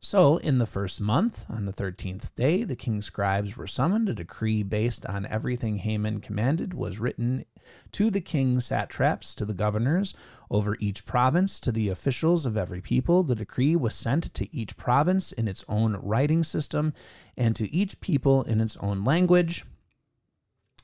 [0.00, 4.10] So, in the first month, on the thirteenth day, the king's scribes were summoned.
[4.10, 7.46] A decree based on everything Haman commanded was written
[7.92, 10.12] to the king's satraps, to the governors
[10.50, 13.22] over each province, to the officials of every people.
[13.22, 16.92] The decree was sent to each province in its own writing system,
[17.34, 19.64] and to each people in its own language.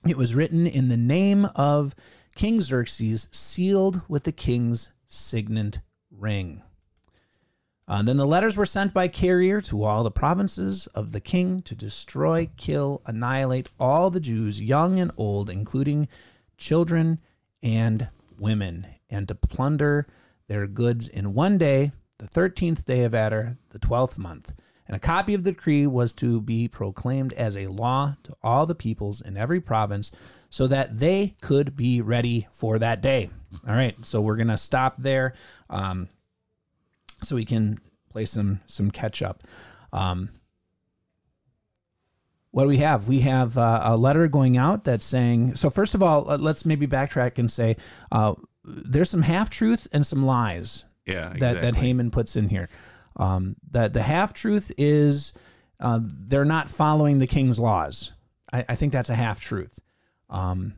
[0.09, 1.95] It was written in the name of
[2.41, 6.63] King Xerxes, sealed with the king's signet ring.
[7.87, 11.61] Uh, then the letters were sent by carrier to all the provinces of the king
[11.61, 16.09] to destroy, kill, annihilate all the Jews, young and old, including
[16.57, 17.19] children
[17.63, 20.07] and women, and to plunder
[20.49, 24.55] their goods in one day, the 13th day of Adar, the 12th month.
[24.91, 28.67] And a copy of the decree was to be proclaimed as a law to all
[28.67, 30.11] the peoples in every province
[30.49, 33.31] so that they could be ready for that day.
[33.69, 35.35] All right, so we're going to stop there.
[35.69, 36.09] Um,
[37.23, 39.45] so we can play some some catch up.
[39.93, 40.31] Um,
[42.51, 43.07] what do we have?
[43.07, 45.55] We have uh, a letter going out that's saying.
[45.55, 47.77] So first of all, uh, let's maybe backtrack and say
[48.11, 51.29] uh, there's some half truth and some lies Yeah.
[51.29, 51.81] that that exactly.
[51.81, 52.69] Haman puts in here.
[53.17, 55.33] Um, that the half truth is
[55.81, 58.13] uh, they're not following the king's laws.
[58.53, 59.79] I, I think that's a half truth.
[60.29, 60.75] Um,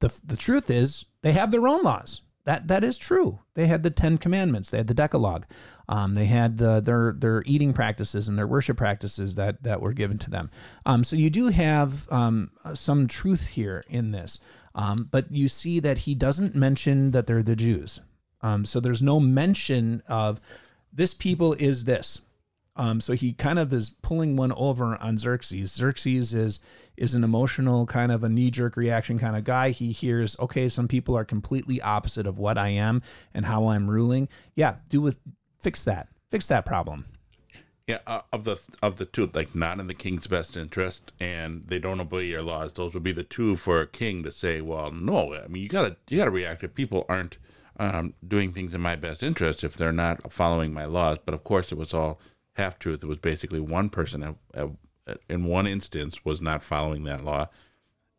[0.00, 2.22] the the truth is they have their own laws.
[2.44, 3.40] That that is true.
[3.54, 4.70] They had the Ten Commandments.
[4.70, 5.46] They had the Decalogue.
[5.88, 9.92] Um, they had the, their their eating practices and their worship practices that that were
[9.92, 10.50] given to them.
[10.86, 14.38] Um, so you do have um, some truth here in this,
[14.74, 18.00] um, but you see that he doesn't mention that they're the Jews.
[18.40, 20.40] Um, so there's no mention of
[20.92, 22.22] this people is this.
[22.76, 25.72] Um, so he kind of is pulling one over on Xerxes.
[25.72, 26.60] Xerxes is
[26.96, 29.70] is an emotional kind of a knee jerk reaction kind of guy.
[29.70, 33.02] He hears, okay, some people are completely opposite of what I am
[33.34, 34.28] and how I'm ruling.
[34.54, 35.18] Yeah, do with
[35.60, 37.06] fix that, fix that problem.
[37.86, 41.64] Yeah, uh, of the of the two, like not in the king's best interest, and
[41.64, 42.74] they don't obey your laws.
[42.74, 45.68] Those would be the two for a king to say, "Well, no, I mean you
[45.68, 47.36] gotta you gotta react if people aren't
[47.80, 51.42] um, doing things in my best interest if they're not following my laws." But of
[51.42, 52.20] course, it was all
[52.54, 53.02] half truth.
[53.02, 54.68] It was basically one person at, at,
[55.28, 57.48] in one instance was not following that law,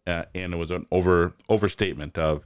[0.06, 2.44] uh, and it was an over overstatement of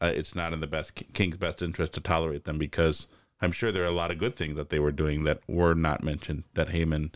[0.00, 3.08] uh, it's not in the best king's best interest to tolerate them because
[3.40, 5.74] I'm sure there are a lot of good things that they were doing that were
[5.74, 7.12] not mentioned that Haman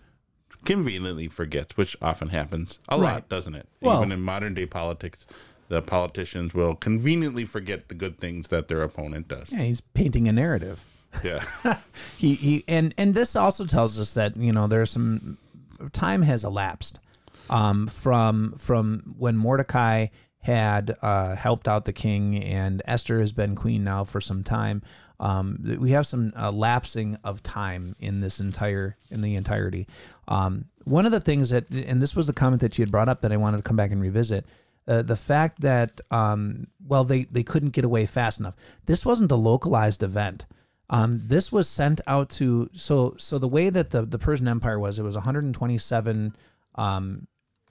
[0.64, 3.12] conveniently forgets, which often happens a Right.
[3.14, 3.68] lot, doesn't it?
[3.82, 5.26] Well- Even in modern day politics,
[5.68, 9.52] the politicians will conveniently forget the good things that their opponent does.
[9.52, 10.84] Yeah, he's painting a narrative.
[11.22, 11.44] Yeah.
[12.18, 15.38] he, he and and this also tells us that you know there's some
[15.92, 16.98] time has elapsed
[17.50, 23.54] um, from from when Mordecai had uh, helped out the king and Esther has been
[23.54, 24.82] queen now for some time.
[25.18, 29.86] Um, we have some uh, lapsing of time in this entire in the entirety.
[30.28, 33.08] Um, one of the things that and this was the comment that you had brought
[33.08, 34.44] up that I wanted to come back and revisit.
[34.86, 38.56] Uh, the fact that um, well they, they couldn't get away fast enough.
[38.86, 40.46] This wasn't a localized event.
[40.90, 44.78] Um, this was sent out to so so the way that the the Persian Empire
[44.78, 46.36] was, it was 127
[46.74, 47.26] um,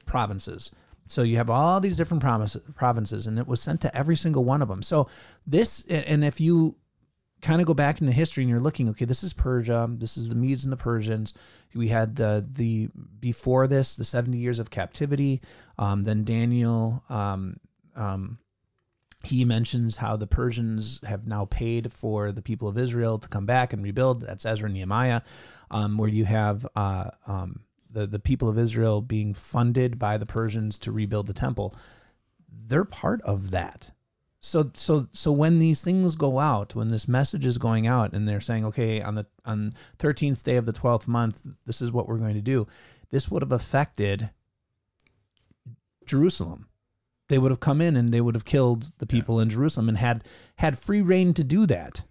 [0.05, 0.71] provinces.
[1.05, 4.43] So you have all these different provinces, provinces, and it was sent to every single
[4.43, 4.81] one of them.
[4.81, 5.07] So
[5.45, 6.77] this, and if you
[7.43, 10.29] kind of go back into history and you're looking, okay, this is Persia, this is
[10.29, 11.33] the Medes and the Persians.
[11.75, 15.41] We had the the before this the 70 years of captivity.
[15.77, 17.03] Um, then Daniel.
[17.09, 17.57] Um,
[17.95, 18.39] um,
[19.23, 23.45] he mentions how the Persians have now paid for the people of Israel to come
[23.45, 24.21] back and rebuild.
[24.21, 25.21] That's Ezra and Nehemiah,
[25.71, 30.25] um, where you have uh, um, the the people of Israel being funded by the
[30.25, 31.73] Persians to rebuild the temple.
[32.51, 33.91] They're part of that.
[34.45, 38.27] So so so when these things go out, when this message is going out, and
[38.27, 42.07] they're saying, okay, on the on thirteenth day of the twelfth month, this is what
[42.07, 42.67] we're going to do.
[43.09, 44.31] This would have affected
[46.05, 46.67] Jerusalem
[47.29, 49.97] they would have come in and they would have killed the people in Jerusalem and
[49.97, 50.23] had
[50.57, 52.03] had free rein to do that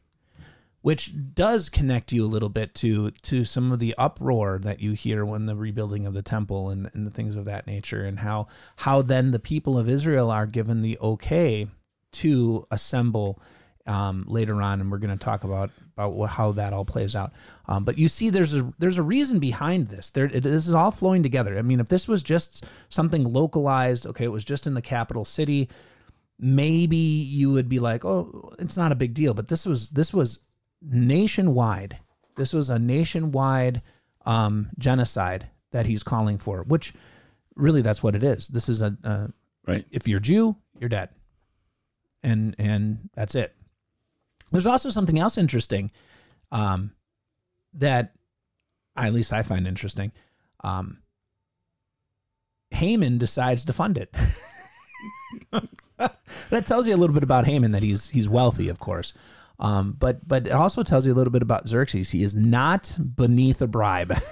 [0.81, 4.93] which does connect you a little bit to to some of the uproar that you
[4.93, 8.19] hear when the rebuilding of the temple and, and the things of that nature and
[8.19, 11.69] how how then the people of Israel are given the okay
[12.13, 13.41] to assemble
[13.87, 17.33] um, later on and we're going to talk about about how that all plays out.
[17.67, 20.11] Um, but you see there's a there's a reason behind this.
[20.11, 21.59] There it, this is all flowing together.
[21.59, 25.25] I mean if this was just something localized okay it was just in the capital
[25.25, 25.69] city
[26.39, 29.35] maybe you would be like oh it's not a big deal.
[29.35, 30.41] But this was this was
[30.81, 31.99] nationwide.
[32.37, 33.83] This was a nationwide
[34.25, 36.95] um, genocide that he's calling for which
[37.57, 38.49] really that's what it is.
[38.49, 39.29] This is a, a
[39.67, 39.85] right.
[39.91, 41.11] if you're Jew, you're dead.
[42.23, 43.55] And and that's it.
[44.51, 45.91] There's also something else interesting
[46.51, 46.93] um,
[47.75, 48.13] that
[48.97, 50.13] at least I find interesting.
[50.63, 50.99] Um,
[52.71, 54.15] Haman decides to fund it.
[56.51, 59.15] that tells you a little bit about Haman that he's he's wealthy, of course.
[59.59, 62.11] Um, but but it also tells you a little bit about Xerxes.
[62.11, 64.13] He is not beneath a bribe.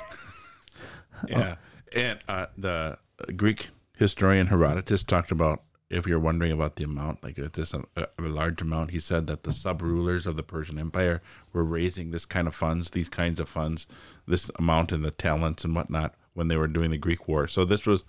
[1.28, 1.56] Yeah.
[1.94, 2.98] And uh, the
[3.36, 7.84] Greek historian Herodotus talked about, if you're wondering about the amount, like if this a,
[7.96, 11.20] a large amount, he said that the sub rulers of the Persian Empire
[11.52, 13.86] were raising this kind of funds, these kinds of funds,
[14.26, 17.48] this amount in the talents and whatnot when they were doing the Greek war.
[17.48, 18.04] So this was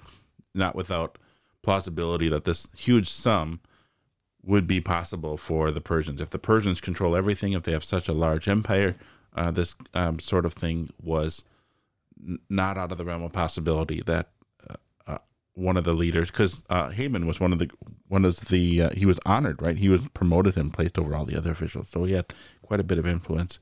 [0.53, 1.17] not without
[1.63, 3.59] plausibility that this huge sum
[4.43, 6.21] would be possible for the Persians.
[6.21, 8.95] If the Persians control everything, if they have such a large empire,
[9.35, 11.45] uh, this um, sort of thing was
[12.27, 14.29] n- not out of the realm of possibility that
[15.53, 17.69] one of the leaders, because uh, Haman was one of the
[18.07, 19.77] one of the uh, he was honored, right?
[19.77, 22.83] He was promoted and placed over all the other officials, so he had quite a
[22.83, 23.59] bit of influence.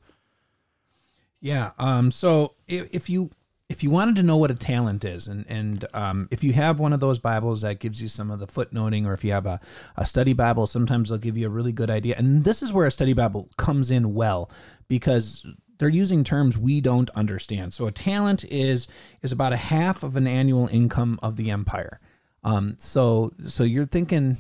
[1.42, 1.72] Yeah.
[1.78, 2.12] Um.
[2.12, 3.32] So if, if you
[3.70, 6.80] if you wanted to know what a talent is, and and um, if you have
[6.80, 9.46] one of those Bibles that gives you some of the footnoting, or if you have
[9.46, 9.60] a,
[9.96, 12.16] a study Bible, sometimes they'll give you a really good idea.
[12.18, 14.50] And this is where a study Bible comes in well
[14.88, 15.46] because
[15.80, 17.74] they're using terms we don't understand.
[17.74, 18.88] So a talent is
[19.24, 22.00] is about a half of an annual income of the empire.
[22.44, 22.76] Um.
[22.78, 24.38] So so you're thinking.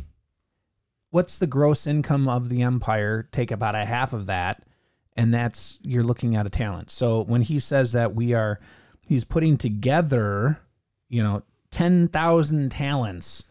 [1.12, 3.28] What's the gross income of the empire?
[3.32, 4.62] Take about a half of that,
[5.18, 6.92] and that's you're looking at a talent.
[6.92, 8.60] So when he says that we are,
[9.08, 10.60] he's putting together,
[11.08, 13.44] you know, ten thousand talents.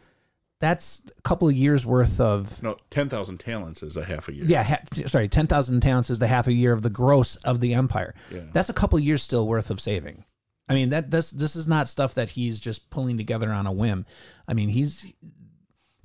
[0.61, 4.33] That's a couple of years worth of No, ten thousand talents is a half a
[4.35, 4.45] year.
[4.47, 4.64] yeah.
[4.64, 7.74] Ha, sorry, ten thousand talents is the half a year of the gross of the
[7.74, 8.14] empire.
[8.33, 8.41] Yeah.
[8.53, 10.24] That's a couple of years still worth of saving.
[10.68, 13.72] I mean that this this is not stuff that he's just pulling together on a
[13.72, 14.05] whim.
[14.49, 15.07] I mean he's,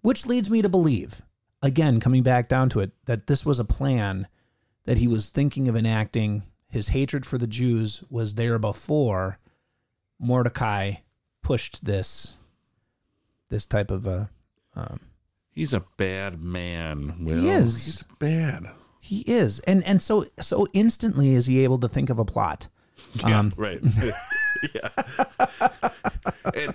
[0.01, 1.21] which leads me to believe,
[1.61, 4.27] again coming back down to it, that this was a plan
[4.85, 6.43] that he was thinking of enacting.
[6.69, 9.37] His hatred for the Jews was there before
[10.19, 10.95] Mordecai
[11.41, 12.35] pushed this
[13.49, 14.29] this type of a.
[14.75, 14.99] Um,
[15.51, 17.17] He's a bad man.
[17.23, 17.41] Will.
[17.41, 17.85] He is.
[17.85, 18.71] He's bad.
[18.99, 22.67] he is, and and so so instantly is he able to think of a plot.
[23.15, 23.79] Yeah, Um, right.
[24.73, 24.89] yeah.
[26.55, 26.73] and,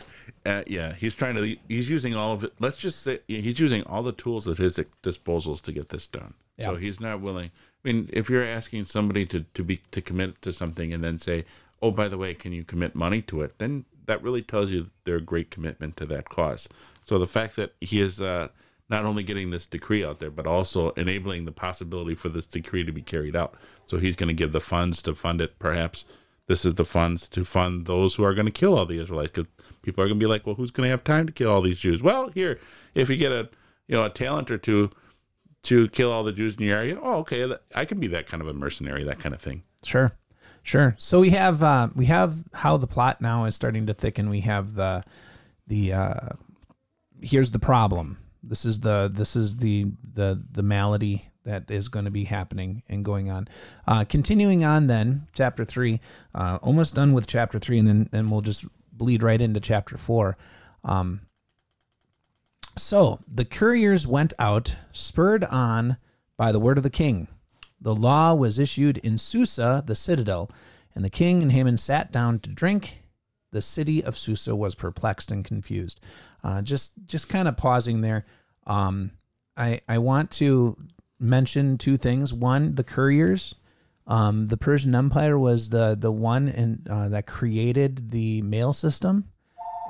[0.46, 1.56] uh, yeah, he's trying to.
[1.68, 2.52] He's using all of it.
[2.60, 6.34] Let's just say he's using all the tools at his disposals to get this done.
[6.60, 7.50] So he's not willing.
[7.82, 11.16] I mean, if you're asking somebody to to be to commit to something and then
[11.18, 11.46] say,
[11.82, 13.58] oh, by the way, can you commit money to it?
[13.58, 16.68] Then that really tells you their great commitment to that cause.
[17.04, 18.48] So the fact that he is uh,
[18.88, 22.84] not only getting this decree out there, but also enabling the possibility for this decree
[22.84, 23.54] to be carried out.
[23.86, 25.60] So he's going to give the funds to fund it.
[25.60, 26.06] Perhaps
[26.48, 29.30] this is the funds to fund those who are going to kill all the Israelites.
[29.30, 29.50] Because
[29.82, 31.60] people are going to be like, well, who's going to have time to kill all
[31.60, 32.02] these Jews?
[32.02, 32.58] Well, here,
[32.96, 33.48] if you get a
[33.86, 34.90] you know a talent or two
[35.62, 38.40] to kill all the Jews in your area, oh, okay, I can be that kind
[38.40, 39.62] of a mercenary, that kind of thing.
[39.84, 40.12] Sure.
[40.62, 40.94] Sure.
[40.98, 44.28] So we have uh, we have how the plot now is starting to thicken.
[44.28, 45.02] We have the
[45.66, 46.28] the uh,
[47.20, 48.18] here's the problem.
[48.42, 52.82] This is the this is the the the malady that is going to be happening
[52.88, 53.48] and going on.
[53.86, 56.00] Uh, continuing on, then chapter three,
[56.34, 59.96] uh, almost done with chapter three, and then and we'll just bleed right into chapter
[59.96, 60.36] four.
[60.84, 61.22] Um,
[62.76, 65.96] so the couriers went out, spurred on
[66.36, 67.28] by the word of the king.
[67.80, 70.50] The law was issued in Susa, the citadel,
[70.94, 73.02] and the king and Haman sat down to drink.
[73.52, 76.00] The city of Susa was perplexed and confused.
[76.44, 78.24] Uh, just, just kind of pausing there.
[78.66, 79.12] Um,
[79.56, 80.76] I, I want to
[81.18, 82.32] mention two things.
[82.32, 83.54] One, the couriers.
[84.06, 89.28] Um, the Persian Empire was the the one in, uh, that created the mail system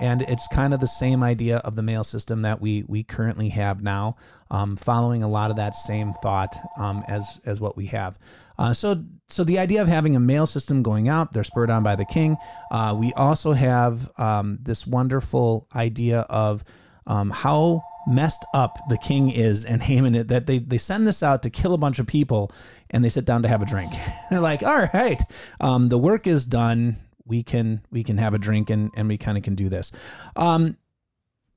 [0.00, 3.50] and it's kind of the same idea of the mail system that we we currently
[3.50, 4.16] have now,
[4.50, 8.18] um, following a lot of that same thought um, as as what we have.
[8.58, 11.82] Uh, so so the idea of having a mail system going out, they're spurred on
[11.82, 12.36] by the king.
[12.70, 16.64] Uh, we also have um, this wonderful idea of
[17.06, 21.42] um, how messed up the king is and Haman that they, they send this out
[21.42, 22.50] to kill a bunch of people
[22.88, 23.92] and they sit down to have a drink.
[24.30, 25.20] They're like, all right,
[25.60, 26.96] um, the work is done
[27.30, 29.92] we can we can have a drink and and we kind of can do this.
[30.36, 30.76] Um,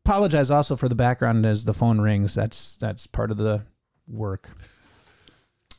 [0.05, 2.35] apologize also for the background as the phone rings.
[2.35, 3.63] That's that's part of the
[4.07, 4.49] work.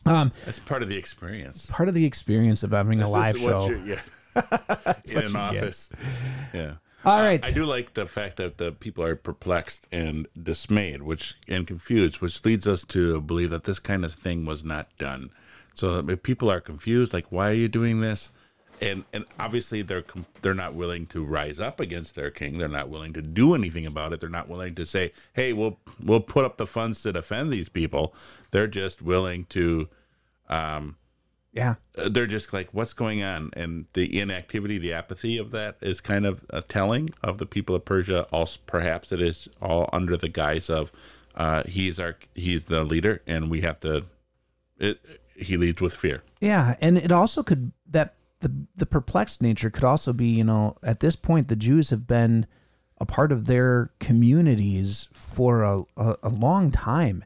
[0.05, 1.71] Um, that's part of the experience.
[1.71, 3.71] Part of the experience of having this a live show.
[3.71, 4.01] yeah.
[5.11, 5.89] in an office.
[6.53, 6.61] Get.
[6.61, 6.75] Yeah.
[7.05, 7.45] All right.
[7.45, 12.21] I do like the fact that the people are perplexed and dismayed, which and confused,
[12.21, 15.31] which leads us to believe that this kind of thing was not done.
[15.75, 18.31] So if people are confused, like, why are you doing this?
[18.81, 20.05] And and obviously they're
[20.43, 22.59] they're not willing to rise up against their king.
[22.59, 24.21] They're not willing to do anything about it.
[24.21, 27.69] They're not willing to say, "Hey, we'll we'll put up the funds to defend these
[27.69, 28.15] people."
[28.51, 29.89] They're just willing to,
[30.49, 30.97] um,
[31.53, 31.77] yeah.
[31.97, 36.01] Uh, they're just like, "What's going on?" And the inactivity, the apathy of that is
[36.01, 38.27] kind of a telling of the people of Persia.
[38.33, 40.91] Also, perhaps it is all under the guise of
[41.35, 44.05] uh, he's our he's the leader, and we have to.
[44.79, 45.01] It,
[45.37, 46.23] he leads with fear.
[46.41, 48.15] Yeah, and it also could that
[48.45, 52.07] the the perplexed nature could also be, you know, at this point the Jews have
[52.07, 52.47] been
[52.99, 57.25] a part of their communities for a, a, a long time,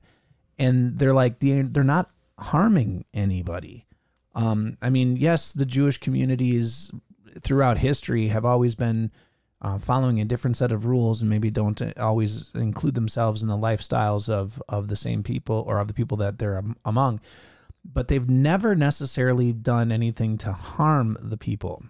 [0.58, 3.86] and they're like they're, they're not harming anybody.
[4.34, 6.92] Um, I mean, yes, the Jewish communities
[7.40, 9.10] throughout history have always been
[9.60, 13.56] uh, following a different set of rules and maybe don't always include themselves in the
[13.56, 17.20] lifestyles of of the same people or of the people that they're among
[17.90, 21.82] but they've never necessarily done anything to harm the people.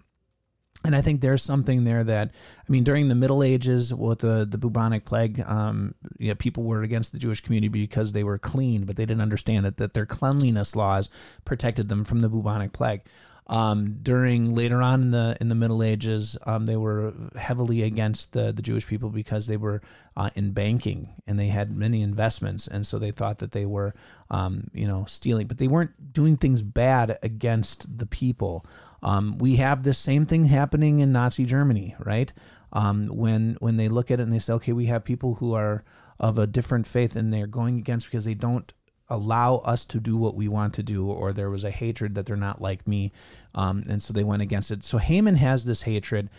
[0.85, 4.47] And I think there's something there that I mean during the Middle Ages with the
[4.49, 8.37] the bubonic plague, um, you know, people were against the Jewish community because they were
[8.37, 11.09] clean, but they didn't understand that that their cleanliness laws
[11.43, 13.01] protected them from the bubonic plague.
[13.49, 18.33] Um, during later on in the in the Middle Ages, um, they were heavily against
[18.33, 19.81] the the Jewish people because they were
[20.15, 23.95] uh, in banking and they had many investments, and so they thought that they were,
[24.29, 28.63] um, you know, stealing, but they weren't doing things bad against the people.
[29.01, 32.31] Um, we have the same thing happening in Nazi Germany, right?
[32.71, 35.53] Um, when when they look at it and they say, okay, we have people who
[35.53, 35.83] are
[36.19, 38.73] of a different faith and they're going against because they don't
[39.09, 42.25] allow us to do what we want to do, or there was a hatred that
[42.25, 43.11] they're not like me,
[43.55, 44.83] um, and so they went against it.
[44.83, 46.29] So Haman has this hatred.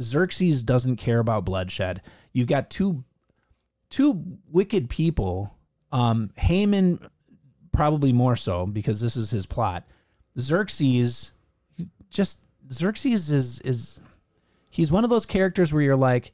[0.00, 2.02] Xerxes doesn't care about bloodshed.
[2.32, 3.04] You've got two
[3.90, 5.56] two wicked people.
[5.92, 7.00] Um, Haman
[7.72, 9.84] probably more so because this is his plot.
[10.38, 11.32] Xerxes
[12.10, 12.40] just
[12.72, 14.00] Xerxes is is
[14.70, 16.32] he's one of those characters where you're like,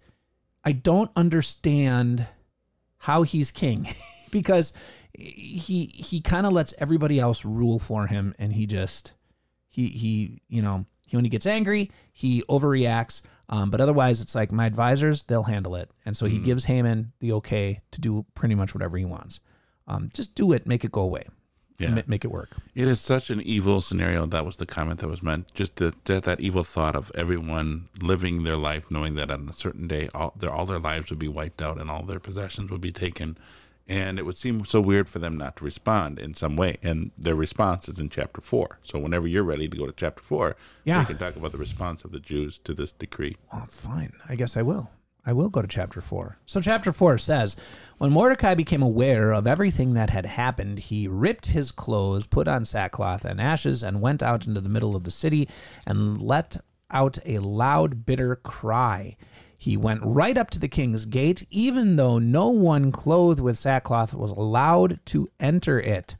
[0.64, 2.26] I don't understand
[2.98, 3.88] how he's king
[4.30, 4.74] because
[5.18, 9.14] he he kind of lets everybody else rule for him and he just
[9.68, 14.34] he he you know he when he gets angry he overreacts um, but otherwise it's
[14.34, 15.90] like my advisors they'll handle it.
[16.04, 16.44] And so he mm.
[16.44, 19.40] gives Haman the okay to do pretty much whatever he wants.
[19.86, 21.26] Um, just do it make it go away.
[21.78, 22.00] Yeah.
[22.06, 22.56] make it work.
[22.74, 24.24] It is such an evil scenario.
[24.24, 25.52] That was the comment that was meant.
[25.52, 29.86] Just that that evil thought of everyone living their life knowing that on a certain
[29.86, 32.80] day all their all their lives would be wiped out and all their possessions would
[32.80, 33.36] be taken
[33.88, 36.78] And it would seem so weird for them not to respond in some way.
[36.82, 38.78] And their response is in chapter four.
[38.82, 40.98] So whenever you're ready to go to chapter four, Yeah.
[41.00, 43.36] we can talk about the response of the Jews to this decree.
[43.52, 44.12] Oh, fine.
[44.28, 44.90] I guess I will.
[45.28, 46.38] I will go to chapter 4.
[46.46, 47.56] So, chapter 4 says
[47.98, 52.64] When Mordecai became aware of everything that had happened, he ripped his clothes, put on
[52.64, 55.48] sackcloth and ashes, and went out into the middle of the city
[55.84, 56.58] and let
[56.92, 59.16] out a loud, bitter cry.
[59.58, 64.14] He went right up to the king's gate, even though no one clothed with sackcloth
[64.14, 66.14] was allowed to enter it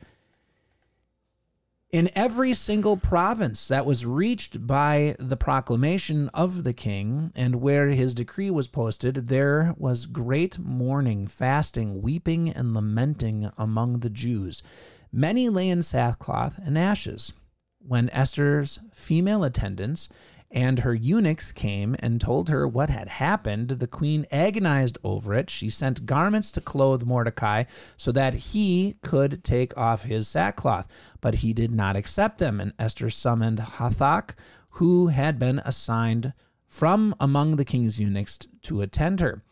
[1.97, 7.89] in every single province that was reached by the proclamation of the king and where
[7.89, 14.62] his decree was posted, there was great mourning, fasting, weeping, and lamenting among the Jews.
[15.11, 17.32] Many lay in sackcloth and ashes.
[17.78, 20.11] When Esther's female attendants
[20.51, 25.51] and her eunuchs came and told her what had happened, the queen agonized over it.
[25.51, 27.64] She sent garments to clothe Mordecai
[27.97, 30.86] so that he could take off his sackcloth,
[31.20, 32.61] but he did not accept them.
[32.61, 34.34] And Esther summoned Hathach,
[34.70, 36.32] who had been assigned
[36.68, 39.42] from among the king's eunuchs to attend her.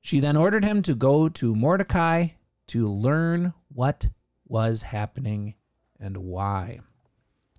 [0.00, 2.28] She then ordered him to go to Mordecai
[2.68, 4.08] to learn what
[4.46, 5.54] was happening
[5.98, 6.80] and why.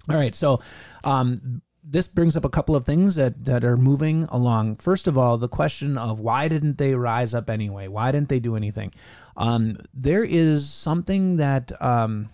[0.10, 0.62] All right, so
[1.04, 4.76] um, this brings up a couple of things that, that are moving along.
[4.76, 7.88] First of all, the question of why didn't they rise up anyway?
[7.88, 8.94] Why didn't they do anything?
[9.36, 12.30] Um, there is something that um,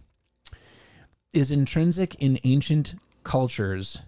[1.31, 3.99] is intrinsic in ancient cultures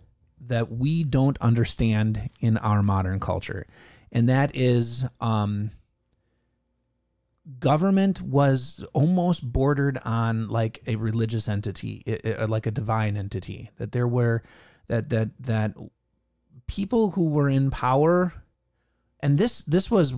[0.42, 3.66] that we don't understand in our modern culture,
[4.12, 5.72] and that is um,
[7.60, 12.04] government was almost bordered on like a religious entity,
[12.48, 13.70] like a divine entity.
[13.78, 14.44] That there were
[14.90, 15.76] that that that
[16.68, 18.34] people who were in power,
[19.22, 20.16] and this this was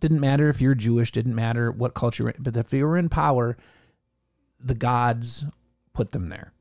[0.00, 3.56] didn't matter if you're Jewish, didn't matter what culture, but if you were in power,
[4.60, 5.46] the gods
[5.94, 6.52] put them there,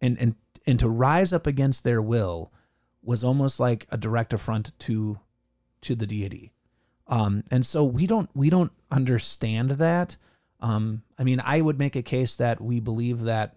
[0.00, 0.34] and and
[0.66, 2.52] and to rise up against their will
[3.02, 5.18] was almost like a direct affront to
[5.80, 6.52] to the deity.
[7.08, 10.16] Um, and so we don't we don't understand that.
[10.60, 13.56] Um, I mean, I would make a case that we believe that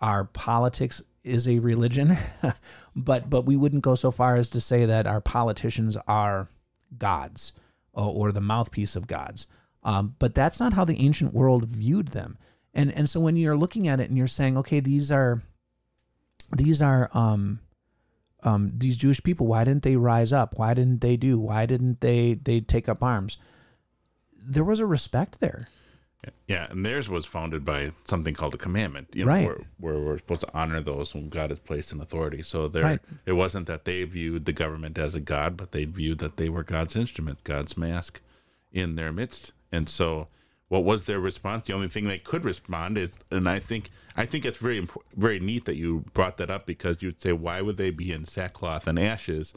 [0.00, 2.16] our politics is a religion,
[2.96, 6.48] but but we wouldn't go so far as to say that our politicians are
[6.96, 7.52] gods
[7.92, 9.46] or, or the mouthpiece of gods.
[9.82, 12.38] Um, but that's not how the ancient world viewed them.
[12.74, 15.42] And and so when you're looking at it and you're saying, okay, these are
[16.56, 17.60] these are um,
[18.42, 20.58] um, these Jewish people, why didn't they rise up?
[20.58, 21.38] Why didn't they do?
[21.38, 23.38] Why didn't they they take up arms?
[24.36, 25.68] There was a respect there.
[26.46, 29.46] Yeah, and theirs was founded by something called a commandment, you know, Right.
[29.46, 32.42] where, where we're supposed to honor those whom God has placed in authority.
[32.42, 33.00] So there, Right.
[33.24, 36.48] it wasn't that they viewed the government as a god, but they viewed that they
[36.48, 38.20] were God's instrument, God's mask
[38.72, 39.52] in their midst.
[39.72, 40.28] And so,
[40.68, 41.66] what was their response?
[41.66, 45.40] The only thing they could respond is, and I think, I think it's very, very
[45.40, 48.86] neat that you brought that up because you'd say, why would they be in sackcloth
[48.86, 49.54] and ashes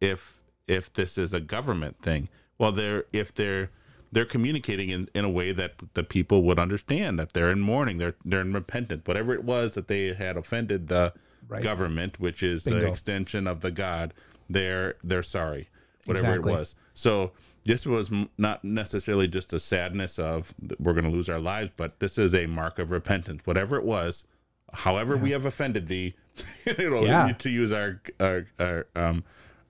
[0.00, 0.36] if
[0.68, 2.28] if this is a government thing?
[2.58, 3.70] Well, they're if they're
[4.12, 7.98] they're communicating in, in a way that the people would understand that they're in mourning,
[7.98, 11.12] they're they're in repentant, whatever it was that they had offended the
[11.48, 11.62] Right.
[11.64, 14.14] government, which is the extension of the God.
[14.48, 15.68] They're they're sorry,
[16.06, 16.52] whatever Exactly.
[16.52, 16.74] it was.
[16.94, 17.32] So
[17.64, 21.98] this was not necessarily just a sadness of we're going to lose our lives, but
[21.98, 24.26] this is a mark of repentance, whatever it was.
[24.72, 26.14] However, we have offended thee,
[26.78, 27.32] you know, Yeah.
[27.32, 29.24] to use our our our um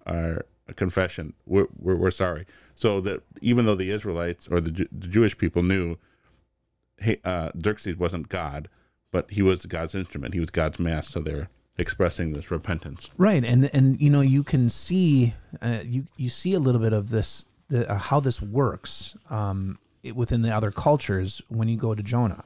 [0.06, 0.44] our
[0.76, 2.46] confession, we're, we're we're sorry.
[2.74, 5.96] So that even though the Israelites or the, Ju- the Jewish people knew,
[6.98, 8.68] hey, uh, Xerxes wasn't God,
[9.10, 10.34] but he was God's instrument.
[10.34, 11.12] He was God's mask.
[11.12, 11.48] So they're
[11.78, 13.10] expressing this repentance.
[13.16, 16.92] Right, and and you know you can see uh, you you see a little bit
[16.92, 21.76] of this the, uh, how this works um, it, within the other cultures when you
[21.76, 22.44] go to Jonah,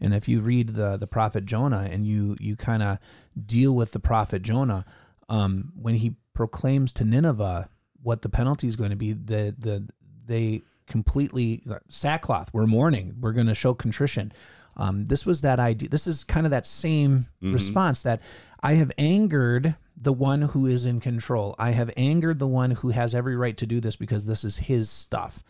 [0.00, 2.98] and if you read the the prophet Jonah and you you kind of
[3.38, 4.84] deal with the prophet Jonah
[5.28, 7.68] um, when he proclaims to Nineveh
[8.00, 9.88] what the penalty is going to be, the the
[10.24, 12.50] they completely sackcloth.
[12.52, 13.16] We're mourning.
[13.20, 14.30] We're going to show contrition.
[14.76, 15.88] Um, this was that idea.
[15.88, 18.22] This is kind of that same response that
[18.62, 21.56] I have angered the one who is in control.
[21.58, 24.58] I have angered the one who has every right to do this because this is
[24.58, 25.42] his stuff.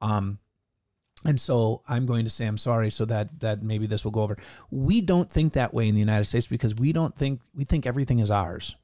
[0.00, 0.40] Um,
[1.24, 4.22] and so I'm going to say I'm sorry so that that maybe this will go
[4.22, 4.36] over.
[4.72, 7.86] We don't think that way in the United States because we don't think we think
[7.86, 8.74] everything is ours.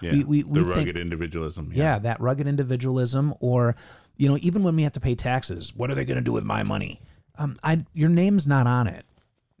[0.00, 1.70] Yeah, We- we- the we think- rugged individualism.
[1.74, 3.74] Yeah, that rugged individualism, or
[4.16, 6.32] you know, even when we have to pay taxes, what are they going to do
[6.32, 7.00] with my money?
[7.38, 9.04] Um, I your name's not on it.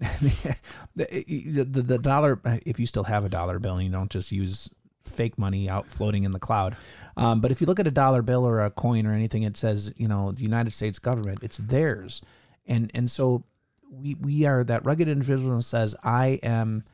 [0.96, 4.32] the, the the dollar, if you still have a dollar bill and you don't just
[4.32, 4.68] use
[5.04, 6.76] fake money out floating in the cloud,
[7.16, 9.56] um, but if you look at a dollar bill or a coin or anything, it
[9.56, 12.20] says you know the United States government, it's theirs.
[12.66, 13.44] and and so
[13.90, 16.84] we we are that rugged individual who says I am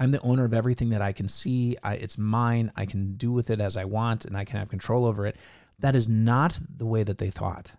[0.00, 1.76] I'm the owner of everything that I can see.
[1.82, 2.72] I, it's mine.
[2.74, 5.36] I can do with it as I want, and I can have control over it.
[5.78, 7.72] That is not the way that they thought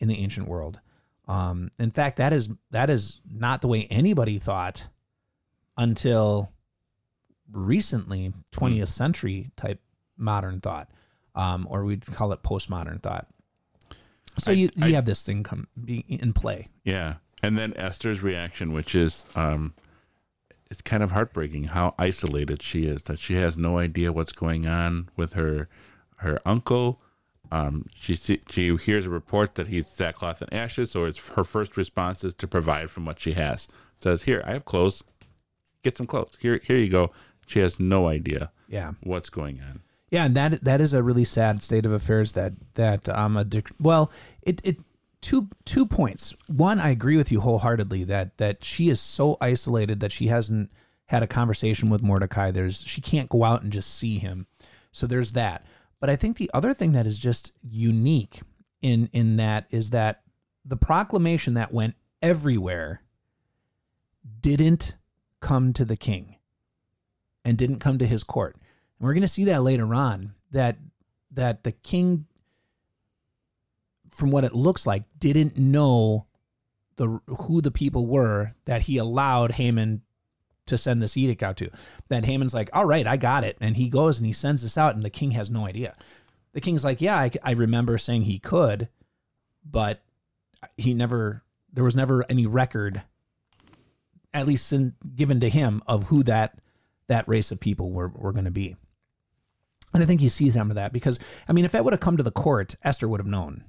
[0.00, 0.80] in the ancient world.
[1.28, 4.88] Um, in fact, that is that is not the way anybody thought
[5.76, 6.50] until
[7.52, 9.80] recently, 20th century type
[10.16, 10.90] modern thought,
[11.36, 13.28] um, or we'd call it postmodern thought.
[14.38, 16.66] So I- you you I- have this thing come be in play.
[16.84, 17.16] Yeah.
[17.42, 19.74] And then Esther's reaction, which is um
[20.70, 24.66] it's kind of heartbreaking how isolated she is, that she has no idea what's going
[24.66, 25.68] on with her
[26.16, 27.00] her uncle.
[27.52, 31.76] Um, she she hears a report that he's sackcloth and ashes, so it's her first
[31.76, 33.66] response is to provide from what she has.
[33.98, 35.02] Says, "Here, I have clothes.
[35.82, 36.36] Get some clothes.
[36.40, 37.10] Here, here you go."
[37.46, 38.92] She has no idea Yeah.
[39.02, 39.80] what's going on.
[40.12, 42.32] Yeah, and that that is a really sad state of affairs.
[42.32, 43.44] That that um a
[43.80, 44.12] well,
[44.42, 44.78] it it
[45.20, 46.34] two two points.
[46.46, 50.70] One, I agree with you wholeheartedly that that she is so isolated that she hasn't
[51.06, 52.50] had a conversation with Mordecai.
[52.50, 54.46] There's she can't go out and just see him.
[54.92, 55.64] So there's that.
[55.98, 58.40] But I think the other thing that is just unique
[58.80, 60.22] in in that is that
[60.64, 63.02] the proclamation that went everywhere
[64.40, 64.94] didn't
[65.40, 66.36] come to the king
[67.44, 68.54] and didn't come to his court.
[68.54, 70.78] And we're going to see that later on that
[71.32, 72.26] that the king
[74.10, 76.26] from what it looks like didn't know
[76.96, 80.02] the who the people were that he allowed Haman
[80.66, 81.70] to send this edict out to.
[82.08, 84.78] That Haman's like, "All right, I got it." And he goes and he sends this
[84.78, 85.96] out and the king has no idea.
[86.52, 88.88] The king's like, "Yeah, I, I remember saying he could,
[89.64, 90.02] but
[90.76, 91.42] he never
[91.72, 93.02] there was never any record
[94.32, 96.58] at least in, given to him of who that
[97.08, 98.76] that race of people were, were going to be.
[99.92, 102.00] And I think you see some of that because, I mean, if that would have
[102.00, 103.64] come to the court, Esther would have known,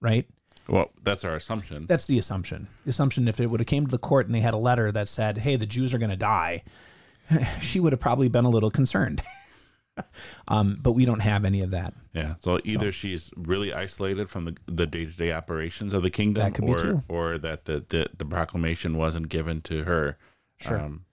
[0.00, 0.26] right?
[0.68, 1.86] Well, that's our assumption.
[1.86, 2.66] That's the assumption.
[2.84, 4.90] The assumption if it would have came to the court and they had a letter
[4.92, 6.64] that said, hey, the Jews are going to die,
[7.60, 9.22] she would have probably been a little concerned.
[10.48, 11.94] um, but we don't have any of that.
[12.12, 12.34] Yeah.
[12.40, 16.42] So either she's really isolated from the the day to day operations of the kingdom,
[16.44, 17.02] That could be or true.
[17.08, 20.18] or that the, the the proclamation wasn't given to her,
[20.58, 20.80] Sure.
[20.80, 21.04] um,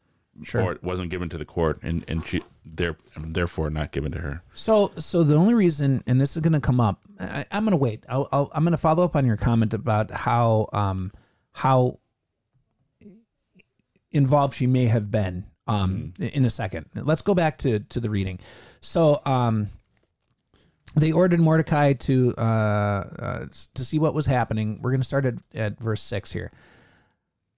[0.41, 0.63] Sure.
[0.63, 4.19] or it wasn't given to the court, and and she there therefore not given to
[4.19, 4.41] her.
[4.53, 7.71] So, so the only reason, and this is going to come up, I, I'm going
[7.71, 8.03] to wait.
[8.09, 11.11] I'll, I'll, I'm going to follow up on your comment about how, um,
[11.51, 11.99] how
[14.11, 16.88] involved she may have been, um, in a second.
[16.95, 18.39] Let's go back to to the reading.
[18.81, 19.67] So, um,
[20.95, 24.79] they ordered Mordecai to uh, uh, to see what was happening.
[24.81, 26.51] We're going to start at, at verse six here.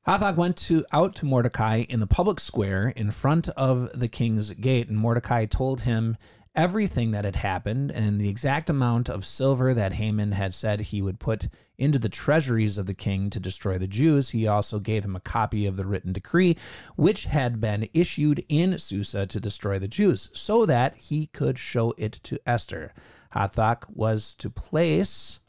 [0.07, 4.51] Hathach went to out to Mordecai in the public square in front of the king's
[4.51, 6.15] gate, and Mordecai told him
[6.55, 11.01] everything that had happened and the exact amount of silver that Haman had said he
[11.01, 11.47] would put
[11.79, 14.29] into the treasuries of the king to destroy the Jews.
[14.29, 16.55] He also gave him a copy of the written decree,
[16.95, 21.95] which had been issued in Susa to destroy the Jews, so that he could show
[21.97, 22.93] it to Esther.
[23.33, 25.39] Hathach was to place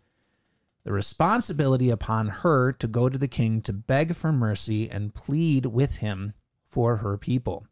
[0.86, 5.66] the responsibility upon her to go to the king to beg for mercy and plead
[5.66, 6.32] with him
[6.64, 7.66] for her people.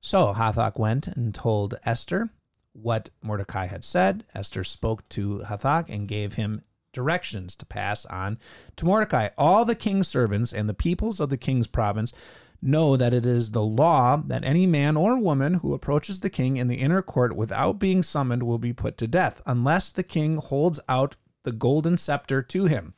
[0.00, 2.30] So Hathach went and told Esther
[2.72, 4.24] what Mordecai had said.
[4.34, 6.62] Esther spoke to Hathach and gave him
[6.92, 8.36] directions to pass on
[8.74, 9.28] to Mordecai.
[9.38, 12.12] All the king's servants and the peoples of the king's province
[12.60, 16.56] know that it is the law that any man or woman who approaches the king
[16.56, 20.38] in the inner court without being summoned will be put to death, unless the king
[20.38, 21.14] holds out
[21.46, 22.92] the golden scepter to him.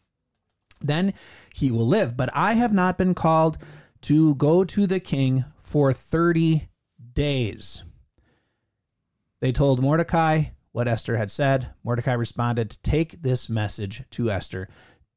[0.81, 1.13] Then
[1.55, 2.17] he will live.
[2.17, 3.59] But I have not been called
[4.03, 6.69] to go to the king for 30
[7.13, 7.83] days.
[9.41, 11.71] They told Mordecai what Esther had said.
[11.85, 14.67] Mordecai responded, Take this message to Esther.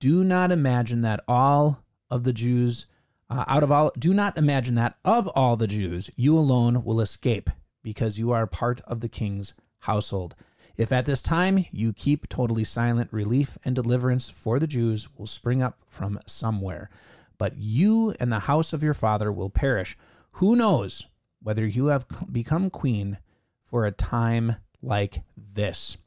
[0.01, 2.85] Do not imagine that all of the Jews,
[3.29, 6.99] uh, out of all, do not imagine that of all the Jews, you alone will
[6.99, 7.49] escape
[7.81, 10.35] because you are part of the king's household.
[10.81, 15.27] If at this time you keep totally silent, relief and deliverance for the Jews will
[15.27, 16.89] spring up from somewhere.
[17.37, 19.95] But you and the house of your father will perish.
[20.31, 21.05] Who knows
[21.39, 23.19] whether you have become queen
[23.63, 25.97] for a time like this?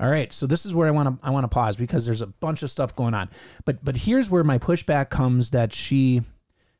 [0.00, 2.22] All right, so this is where I want to I want to pause because there's
[2.22, 3.28] a bunch of stuff going on.
[3.66, 6.22] But but here's where my pushback comes that she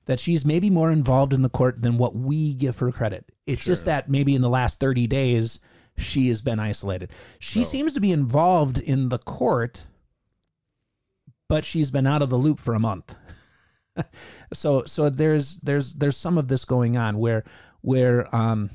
[0.07, 3.31] that she's maybe more involved in the court than what we give her credit.
[3.45, 5.61] It's just that maybe in the last 30 days
[5.97, 7.11] she has been isolated.
[7.39, 9.87] She seems to be involved in the court,
[11.49, 13.15] but she's been out of the loop for a month.
[14.53, 17.45] so so there's there's there's some of this going on where
[17.83, 18.71] where um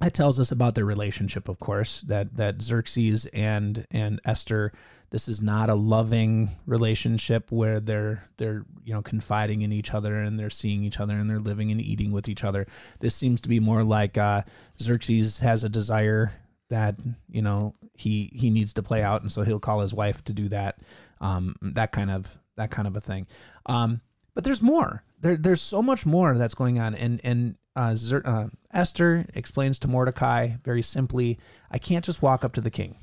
[0.00, 2.02] that tells us about their relationship, of course.
[2.02, 4.72] That that Xerxes and and Esther,
[5.10, 10.20] this is not a loving relationship where they're they're you know confiding in each other
[10.20, 12.66] and they're seeing each other and they're living and eating with each other.
[13.00, 14.42] This seems to be more like uh,
[14.78, 16.32] Xerxes has a desire
[16.68, 16.96] that
[17.30, 20.34] you know he he needs to play out, and so he'll call his wife to
[20.34, 20.78] do that.
[21.22, 23.26] Um, that kind of that kind of a thing.
[23.64, 24.02] Um,
[24.34, 25.02] but there's more.
[25.20, 29.78] There, there's so much more that's going on, and and uh, Zer, uh, Esther explains
[29.78, 31.38] to Mordecai very simply,
[31.70, 32.96] "I can't just walk up to the king.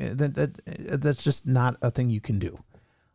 [0.00, 2.58] Uh, That, that uh, that's just not a thing you can do."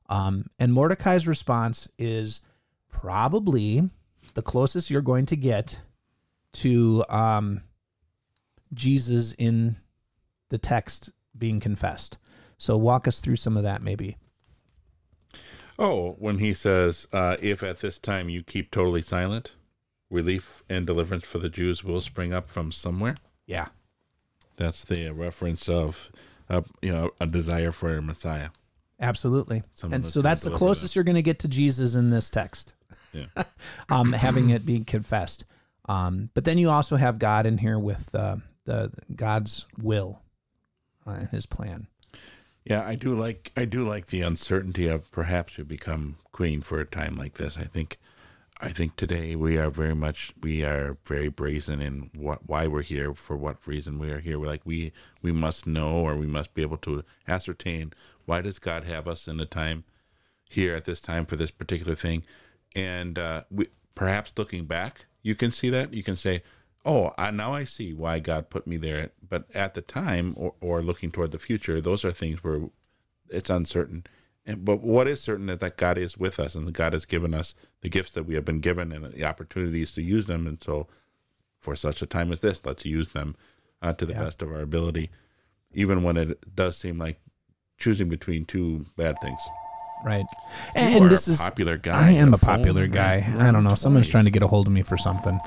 [0.08, 2.42] Um, and Mordecai's response is
[2.90, 3.90] probably
[4.36, 5.80] the closest you're going to get
[6.54, 7.62] to um,
[8.74, 9.78] Jesus in
[10.50, 12.18] the text being confessed.
[12.58, 14.18] So walk us through some of that, maybe.
[15.78, 19.54] Oh, when he says, uh, "If at this time you keep totally silent,
[20.16, 23.68] relief and deliverance for the Jews will spring up from somewhere." Yeah.
[24.58, 26.12] That's the reference of,
[26.50, 28.50] uh, you know, a desire for a Messiah.
[29.00, 29.64] Absolutely.
[29.74, 32.74] Someone and so that's the closest you're going to get to Jesus in this text,
[33.14, 33.26] Yeah.
[33.90, 35.44] um, having it being confessed.
[35.88, 40.22] Um, but then you also have God in here with uh, the God's will
[41.06, 41.88] uh, and His plan.
[42.64, 46.80] Yeah, I do like I do like the uncertainty of perhaps you become queen for
[46.80, 47.58] a time like this.
[47.58, 47.98] I think
[48.62, 52.84] I think today we are very much we are very brazen in what why we're
[52.84, 54.40] here for what reason we are here.
[54.40, 57.92] We're like we we must know or we must be able to ascertain
[58.26, 59.84] why does God have us in the time
[60.50, 62.24] here at this time for this particular thing,
[62.76, 65.94] and uh, we perhaps looking back you can see that.
[65.94, 66.42] You can say
[66.86, 69.12] oh I, now i see why god put me there.
[69.28, 72.62] But at the time or, or looking toward the future those are things where
[73.30, 74.06] it's uncertain
[74.46, 77.34] and, but what is certain is that god is with us and god has given
[77.34, 80.62] us the gifts that we have been given and the opportunities to use them and
[80.64, 80.88] so
[81.60, 83.36] for such a time as this let's use them
[83.82, 84.24] uh, to the Yeah.
[84.24, 85.10] best of our ability
[85.74, 87.20] even when it does seem like
[87.78, 89.42] choosing between two bad things
[90.04, 90.26] Right.
[90.76, 93.26] And are this a is popular guy I am a popular guy.
[93.40, 93.74] I don't know.
[93.74, 95.40] Someone's trying to get a hold of me for something.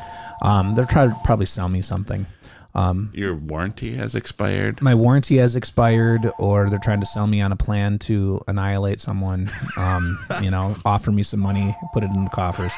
[0.43, 2.27] Um, they're trying to probably sell me something.
[2.75, 4.81] Um, Your warranty has expired.
[4.83, 9.01] my warranty has expired, or they're trying to sell me on a plan to annihilate
[9.01, 9.51] someone.
[9.77, 12.73] Um, you know, offer me some money, put it in the coffers.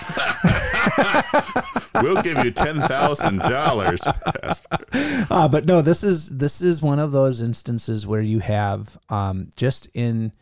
[2.03, 4.01] We'll give you ten thousand dollars.
[4.07, 9.51] Uh, but no, this is this is one of those instances where you have um,
[9.57, 10.32] just in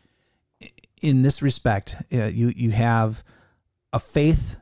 [1.02, 3.24] in this respect, uh, you you have
[3.92, 4.56] a faith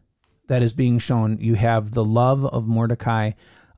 [0.48, 1.38] that is being shown.
[1.38, 3.32] You have the love of Mordecai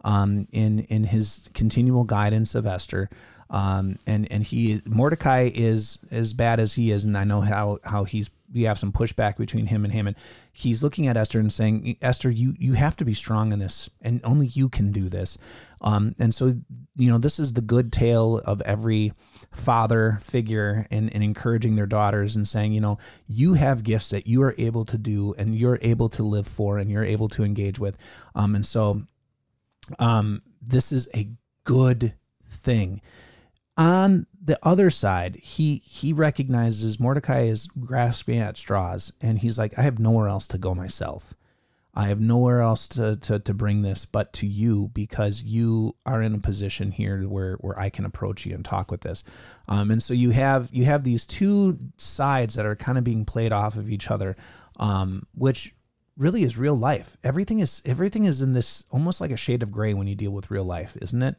[0.09, 3.11] um, in in his continual guidance of Esther.
[3.51, 7.79] Um, and and he Mordecai is as bad as he is, and I know how
[7.85, 10.17] how he's we have some pushback between him and Haman.
[10.53, 13.91] He's looking at Esther and saying, Esther, you you have to be strong in this,
[14.01, 15.37] and only you can do this.
[15.81, 16.55] Um, and so
[16.97, 19.13] you know this is the good tale of every
[19.53, 24.43] father figure and, encouraging their daughters and saying, you know, you have gifts that you
[24.43, 27.79] are able to do and you're able to live for and you're able to engage
[27.79, 27.97] with.
[28.35, 29.03] Um, and so
[29.99, 31.31] um, this is a
[31.65, 32.15] good
[32.49, 33.01] thing.
[33.77, 39.79] On the other side, he he recognizes Mordecai is grasping at straws, and he's like,
[39.79, 41.35] I have nowhere else to go myself.
[41.99, 46.23] I have nowhere else to, to, to bring this but to you because you are
[46.23, 49.25] in a position here where, where I can approach you and talk with this.
[49.67, 53.25] Um, and so you have you have these two sides that are kind of being
[53.25, 54.37] played off of each other,
[54.77, 55.75] um, which
[56.19, 57.17] really is real life.
[57.23, 60.33] Everything is everything is in this almost like a shade of gray when you deal
[60.33, 61.37] with real life, isn't it?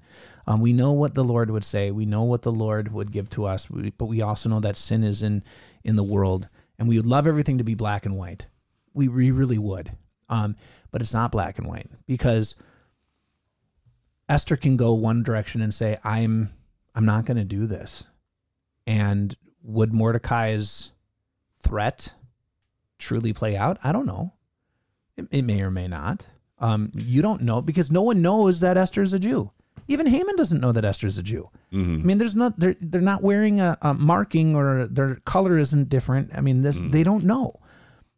[0.48, 1.92] Um, we know what the Lord would say.
[1.92, 5.04] We know what the Lord would give to us, but we also know that sin
[5.04, 5.44] is in
[5.84, 6.48] in the world,
[6.80, 8.48] and we would love everything to be black and white.
[8.94, 9.92] We, we really would,
[10.30, 10.56] um,
[10.92, 12.56] but it's not black and white because
[14.28, 16.50] Esther can go one direction and say, "I'm
[16.96, 18.06] I'm not going to do this,"
[18.88, 20.92] and would Mordecai's
[21.60, 22.14] threat
[22.98, 23.78] truly play out?
[23.84, 24.34] I don't know.
[25.20, 26.26] It, it may or may not.
[26.60, 29.52] Um, you don't know because no one knows that Esther is a Jew.
[29.88, 31.50] Even Haman doesn't know that Esther is a Jew.
[32.02, 35.90] I mean, there's not they're they're not wearing a, a marking or their color isn't
[35.90, 36.32] different.
[36.36, 37.60] I mean, this they don't know.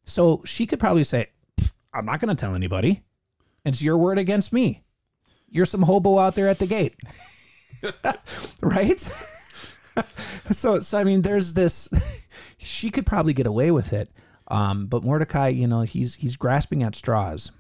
[0.04, 1.28] So she could probably say,
[1.94, 3.04] "I'm not going to tell anybody.
[3.64, 4.84] It's your word against me.
[5.50, 6.96] You're some hobo out there at the gate,
[8.62, 9.00] right?"
[10.52, 11.90] so, so I mean, there's this.
[12.58, 14.10] she could probably get away with it,
[14.48, 17.52] um, but Mordecai, you know, he's he's grasping at straws,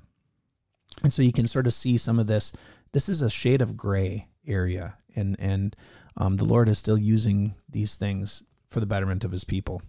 [1.03, 2.53] and so you can sort of see some of this.
[2.91, 5.75] This is a shade of gray area, and and
[6.17, 9.82] um, the Lord is still using these things for the betterment of His people.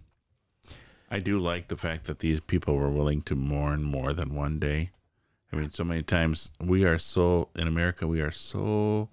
[1.11, 4.57] I do like the fact that these people were willing to mourn more than one
[4.57, 4.89] day
[5.53, 9.09] I mean, so many times we are so in America, we are so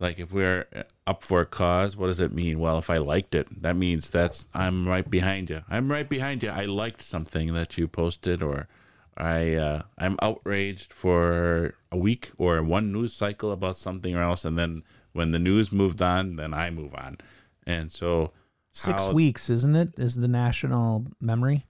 [0.00, 0.66] like if we're
[1.06, 2.60] up for a cause, what does it mean?
[2.60, 5.62] Well, if I liked it, that means that's I'm right behind you.
[5.68, 6.50] I'm right behind you.
[6.50, 8.68] I liked something that you posted, or
[9.16, 14.44] I uh, I'm outraged for a week or one news cycle about something or else,
[14.44, 14.82] and then
[15.12, 17.18] when the news moved on, then I move on,
[17.66, 18.32] and so
[18.70, 19.98] Six how- weeks, isn't it?
[19.98, 21.64] Is the national memory?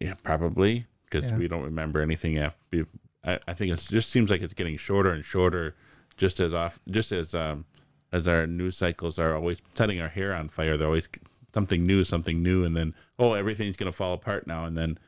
[0.00, 1.36] Yeah, probably because Yeah.
[1.36, 2.38] we don't remember anything.
[2.38, 2.86] After,
[3.24, 5.76] I, I think it just seems like it's getting shorter and shorter,
[6.16, 7.64] just as off, just as um,
[8.12, 10.76] as our news cycles are always setting our hair on fire.
[10.76, 11.08] They're always
[11.54, 14.98] something new, something new, and then oh, everything's gonna fall apart now, and then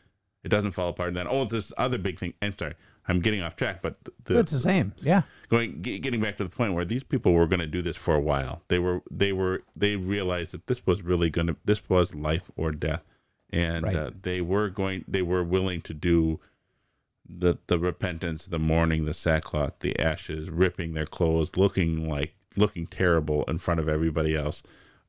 [0.42, 2.34] it doesn't fall apart, and then oh, this other big thing.
[2.42, 2.74] I'm sorry,
[3.08, 4.92] I'm getting off track, but the, it's the same.
[5.02, 5.22] Yeah.
[5.48, 8.14] going getting back to the point where these people were going to do this for
[8.14, 8.62] a while.
[8.68, 12.50] They were they were they realized that this was really going to this was life
[12.56, 13.04] or death,
[13.50, 13.96] and Right.
[13.96, 16.40] uh, they were going they were willing to do
[17.28, 22.86] the the repentance, the mourning, the sackcloth, the ashes, ripping their clothes, looking like looking
[22.86, 24.62] terrible in front of everybody else.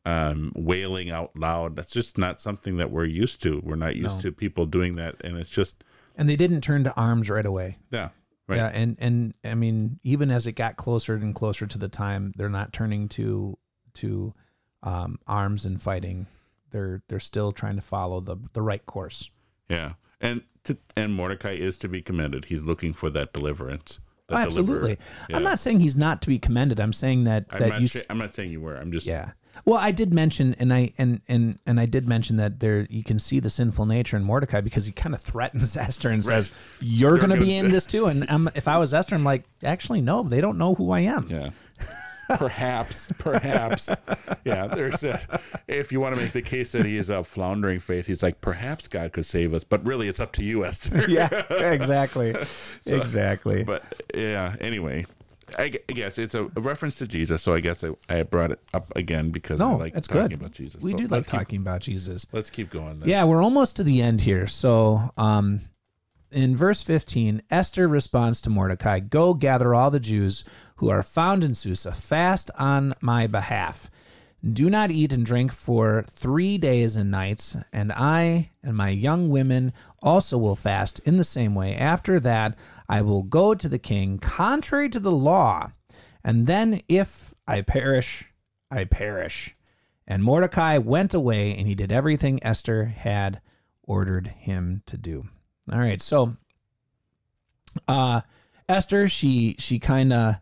[0.07, 1.75] Um, wailing out loud.
[1.75, 3.59] That's just not something that we're used to.
[3.65, 4.21] We're not used No.
[4.21, 5.83] to people doing that, and it's just
[6.15, 7.79] And they didn't turn to arms right away.
[7.89, 8.09] yeah,
[8.47, 8.57] right.
[8.57, 12.33] Yeah, and and I mean, even as it got closer and closer to the time,
[12.37, 13.57] they're not turning to
[13.95, 14.35] to
[14.83, 16.27] um, arms and fighting.
[16.69, 19.31] They're they're still trying to follow the the right course.
[19.69, 22.45] Yeah, and to, and Mordecai is to be commended.
[22.45, 23.99] He's looking for that deliverance.
[24.29, 24.95] Oh, absolutely.
[24.95, 25.35] deliverer.
[25.35, 26.79] I'm not saying he's not to be commended.
[26.79, 27.87] I'm saying that I'm that not, you.
[27.87, 28.75] sa- s- I'm not saying you were.
[28.75, 29.31] I'm just yeah.
[29.63, 33.03] Well, I did mention, and I and and and I did mention that there you
[33.03, 36.51] can see the sinful nature in Mordecai because he kind of threatens Esther and says,
[36.81, 39.23] "You're, You're going to be in this too." And i if I was Esther, I'm
[39.23, 41.27] like, actually, no, they don't know who I am.
[41.29, 41.51] yeah.
[42.29, 43.89] perhaps, perhaps.
[44.43, 45.19] Yeah, there's a,
[45.67, 48.41] if you want to make the case that he is a floundering faith, he's like,
[48.41, 51.05] perhaps God could save us, but really it's up to you, Esther.
[51.09, 52.35] yeah, exactly,
[52.85, 53.63] exactly.
[53.63, 55.05] But yeah, anyway,
[55.57, 58.59] I, I guess it's a, reference to Jesus, so I guess I, I brought it
[58.73, 60.33] up again because I no, like it's talking good.
[60.39, 60.81] about Jesus.
[60.81, 62.25] We So do like keep- talking about Jesus.
[62.31, 62.99] let's keep going.
[62.99, 63.09] Then.
[63.09, 64.47] Yeah, we're almost to the end here.
[64.47, 65.61] So, um,
[66.35, 70.43] in verse 15, Esther responds to Mordecai Go gather all the Jews
[70.75, 73.89] who are found in Susa, fast on my behalf.
[74.43, 79.29] Do not eat and drink for three days and nights, and I and my young
[79.29, 79.71] women
[80.03, 81.73] also will fast in the same way.
[81.73, 82.59] After that,
[82.89, 85.71] I will go to the king, contrary to the law,
[86.23, 88.25] and then if I perish,
[88.69, 89.55] I perish.
[90.05, 93.41] And Mordecai went away and he did everything Esther had
[93.83, 95.29] ordered him to do.
[95.71, 96.35] All right, so
[97.87, 98.21] uh
[98.67, 100.35] Esther, she she kind of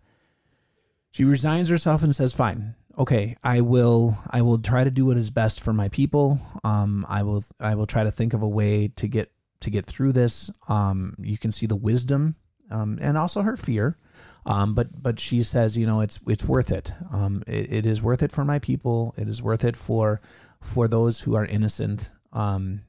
[1.12, 5.18] she resigns herself and says, "Fine, okay, I will I will try to do what
[5.18, 6.40] is best for my people.
[6.64, 9.86] Um, I will I will try to think of a way to get to get
[9.86, 10.50] through this.
[10.68, 12.36] Um, you can see the wisdom,
[12.70, 13.98] um, and also her fear.
[14.46, 16.94] Um, but but she says, you know, it's it's worth it.
[17.12, 19.14] Um, it, it is worth it for my people.
[19.18, 20.22] It is worth it for
[20.62, 22.12] for those who are innocent.
[22.32, 22.82] Um,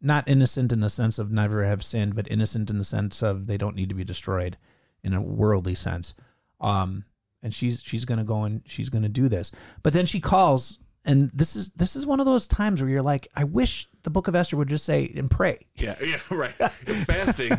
[0.00, 3.46] not innocent in the sense of never have sinned, but innocent in the sense of
[3.46, 4.56] they don't need to be destroyed
[5.02, 6.14] in a worldly sense.
[6.60, 7.04] Um,
[7.42, 9.50] and she's she's gonna go and she's gonna do this.
[9.82, 13.02] But then she calls, and this is this is one of those times where you're
[13.02, 15.66] like, I wish the Book of Esther would just say and pray.
[15.76, 16.52] Yeah, yeah, right.
[16.52, 17.52] Fasting,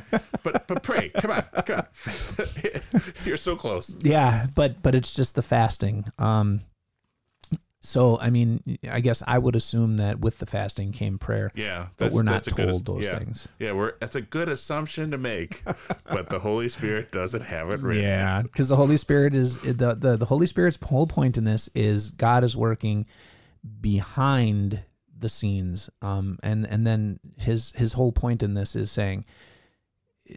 [0.44, 1.10] but but pray.
[1.10, 1.88] Come on, come on.
[3.26, 3.96] You're so close.
[4.04, 6.06] Yeah, but but it's just the fasting.
[6.20, 6.62] Um,
[7.84, 11.52] so I mean, I guess I would assume that with the fasting came prayer.
[11.56, 13.18] Yeah, but we're not a good told those yeah.
[13.18, 13.48] things.
[13.58, 15.64] Yeah, we're that's a good assumption to make,
[16.06, 18.04] but the Holy Spirit doesn't have it written.
[18.04, 21.70] Yeah, because the Holy Spirit is the, the the Holy Spirit's whole point in this
[21.74, 23.08] is God is working
[23.80, 24.84] behind
[25.18, 29.26] the scenes, um, and and then his his whole point in this is saying,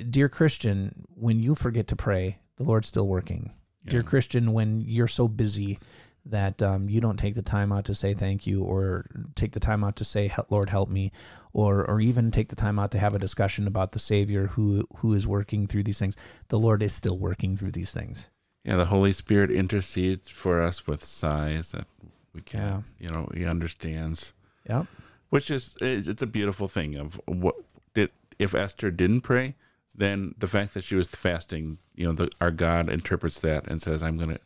[0.08, 3.52] dear Christian, when you forget to pray, the Lord's still working.
[3.86, 5.78] Dear Christian, when you're so busy
[6.26, 9.60] that um, you don't take the time out to say thank you, or take the
[9.60, 11.12] time out to say Lord help me,
[11.52, 14.86] or or even take the time out to have a discussion about the Savior who
[14.98, 16.16] who is working through these things,
[16.48, 18.30] the Lord is still working through these things.
[18.64, 21.86] Yeah, the Holy Spirit intercedes for us with sighs that
[22.32, 22.80] we can, Yeah.
[22.98, 24.32] you know, He understands,
[24.68, 24.86] Yep.
[25.28, 26.96] which is it's it's a beautiful thing.
[26.96, 27.56] Of what
[27.92, 29.56] did if Esther didn't pray,
[29.94, 33.82] then the fact that she was fasting, you know, the, our God interprets that and
[33.82, 34.40] says, "I'm going to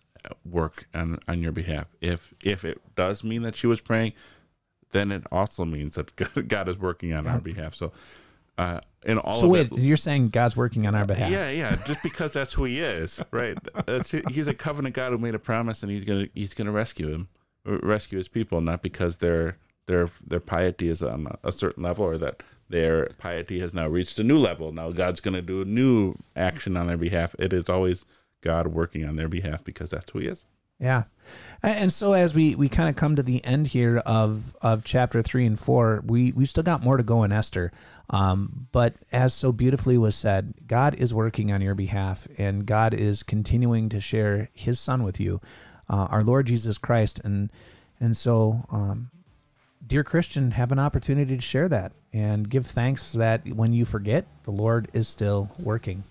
[0.44, 4.12] work on on your behalf." If if it does mean that she was praying,
[4.92, 7.74] then it also means that God is working on our behalf.
[7.74, 7.92] So,
[8.56, 11.30] uh, in all So of wait, it, you're saying God's working on our behalf?
[11.30, 11.76] yeah, yeah.
[11.86, 13.56] Just because that's who he is, right?
[14.30, 17.28] He's a covenant God who made a promise, and he's gonna he's gonna rescue him,
[17.64, 19.56] rescue his people, not because they're
[19.86, 23.88] their their piety is on a, a certain level, or that their piety has now
[23.88, 24.72] reached a new level.
[24.72, 27.34] Now God's going to do a new action on their behalf.
[27.38, 28.04] It is always
[28.40, 30.44] God working on their behalf because that's who He is.
[30.80, 31.04] Yeah.
[31.62, 35.22] And so as we, we kind of come to the end here of, of chapter
[35.22, 37.72] three and four, we, we've still got more to go in Esther.
[38.10, 42.94] Um, but as so beautifully was said, God is working on your behalf and God
[42.94, 45.40] is continuing to share his son with you,
[45.90, 47.20] uh, our Lord Jesus Christ.
[47.24, 47.50] And,
[47.98, 49.10] and so, um,
[49.84, 54.26] dear Christian, have an opportunity to share that and give thanks that when you forget,
[54.44, 56.04] the Lord is still working.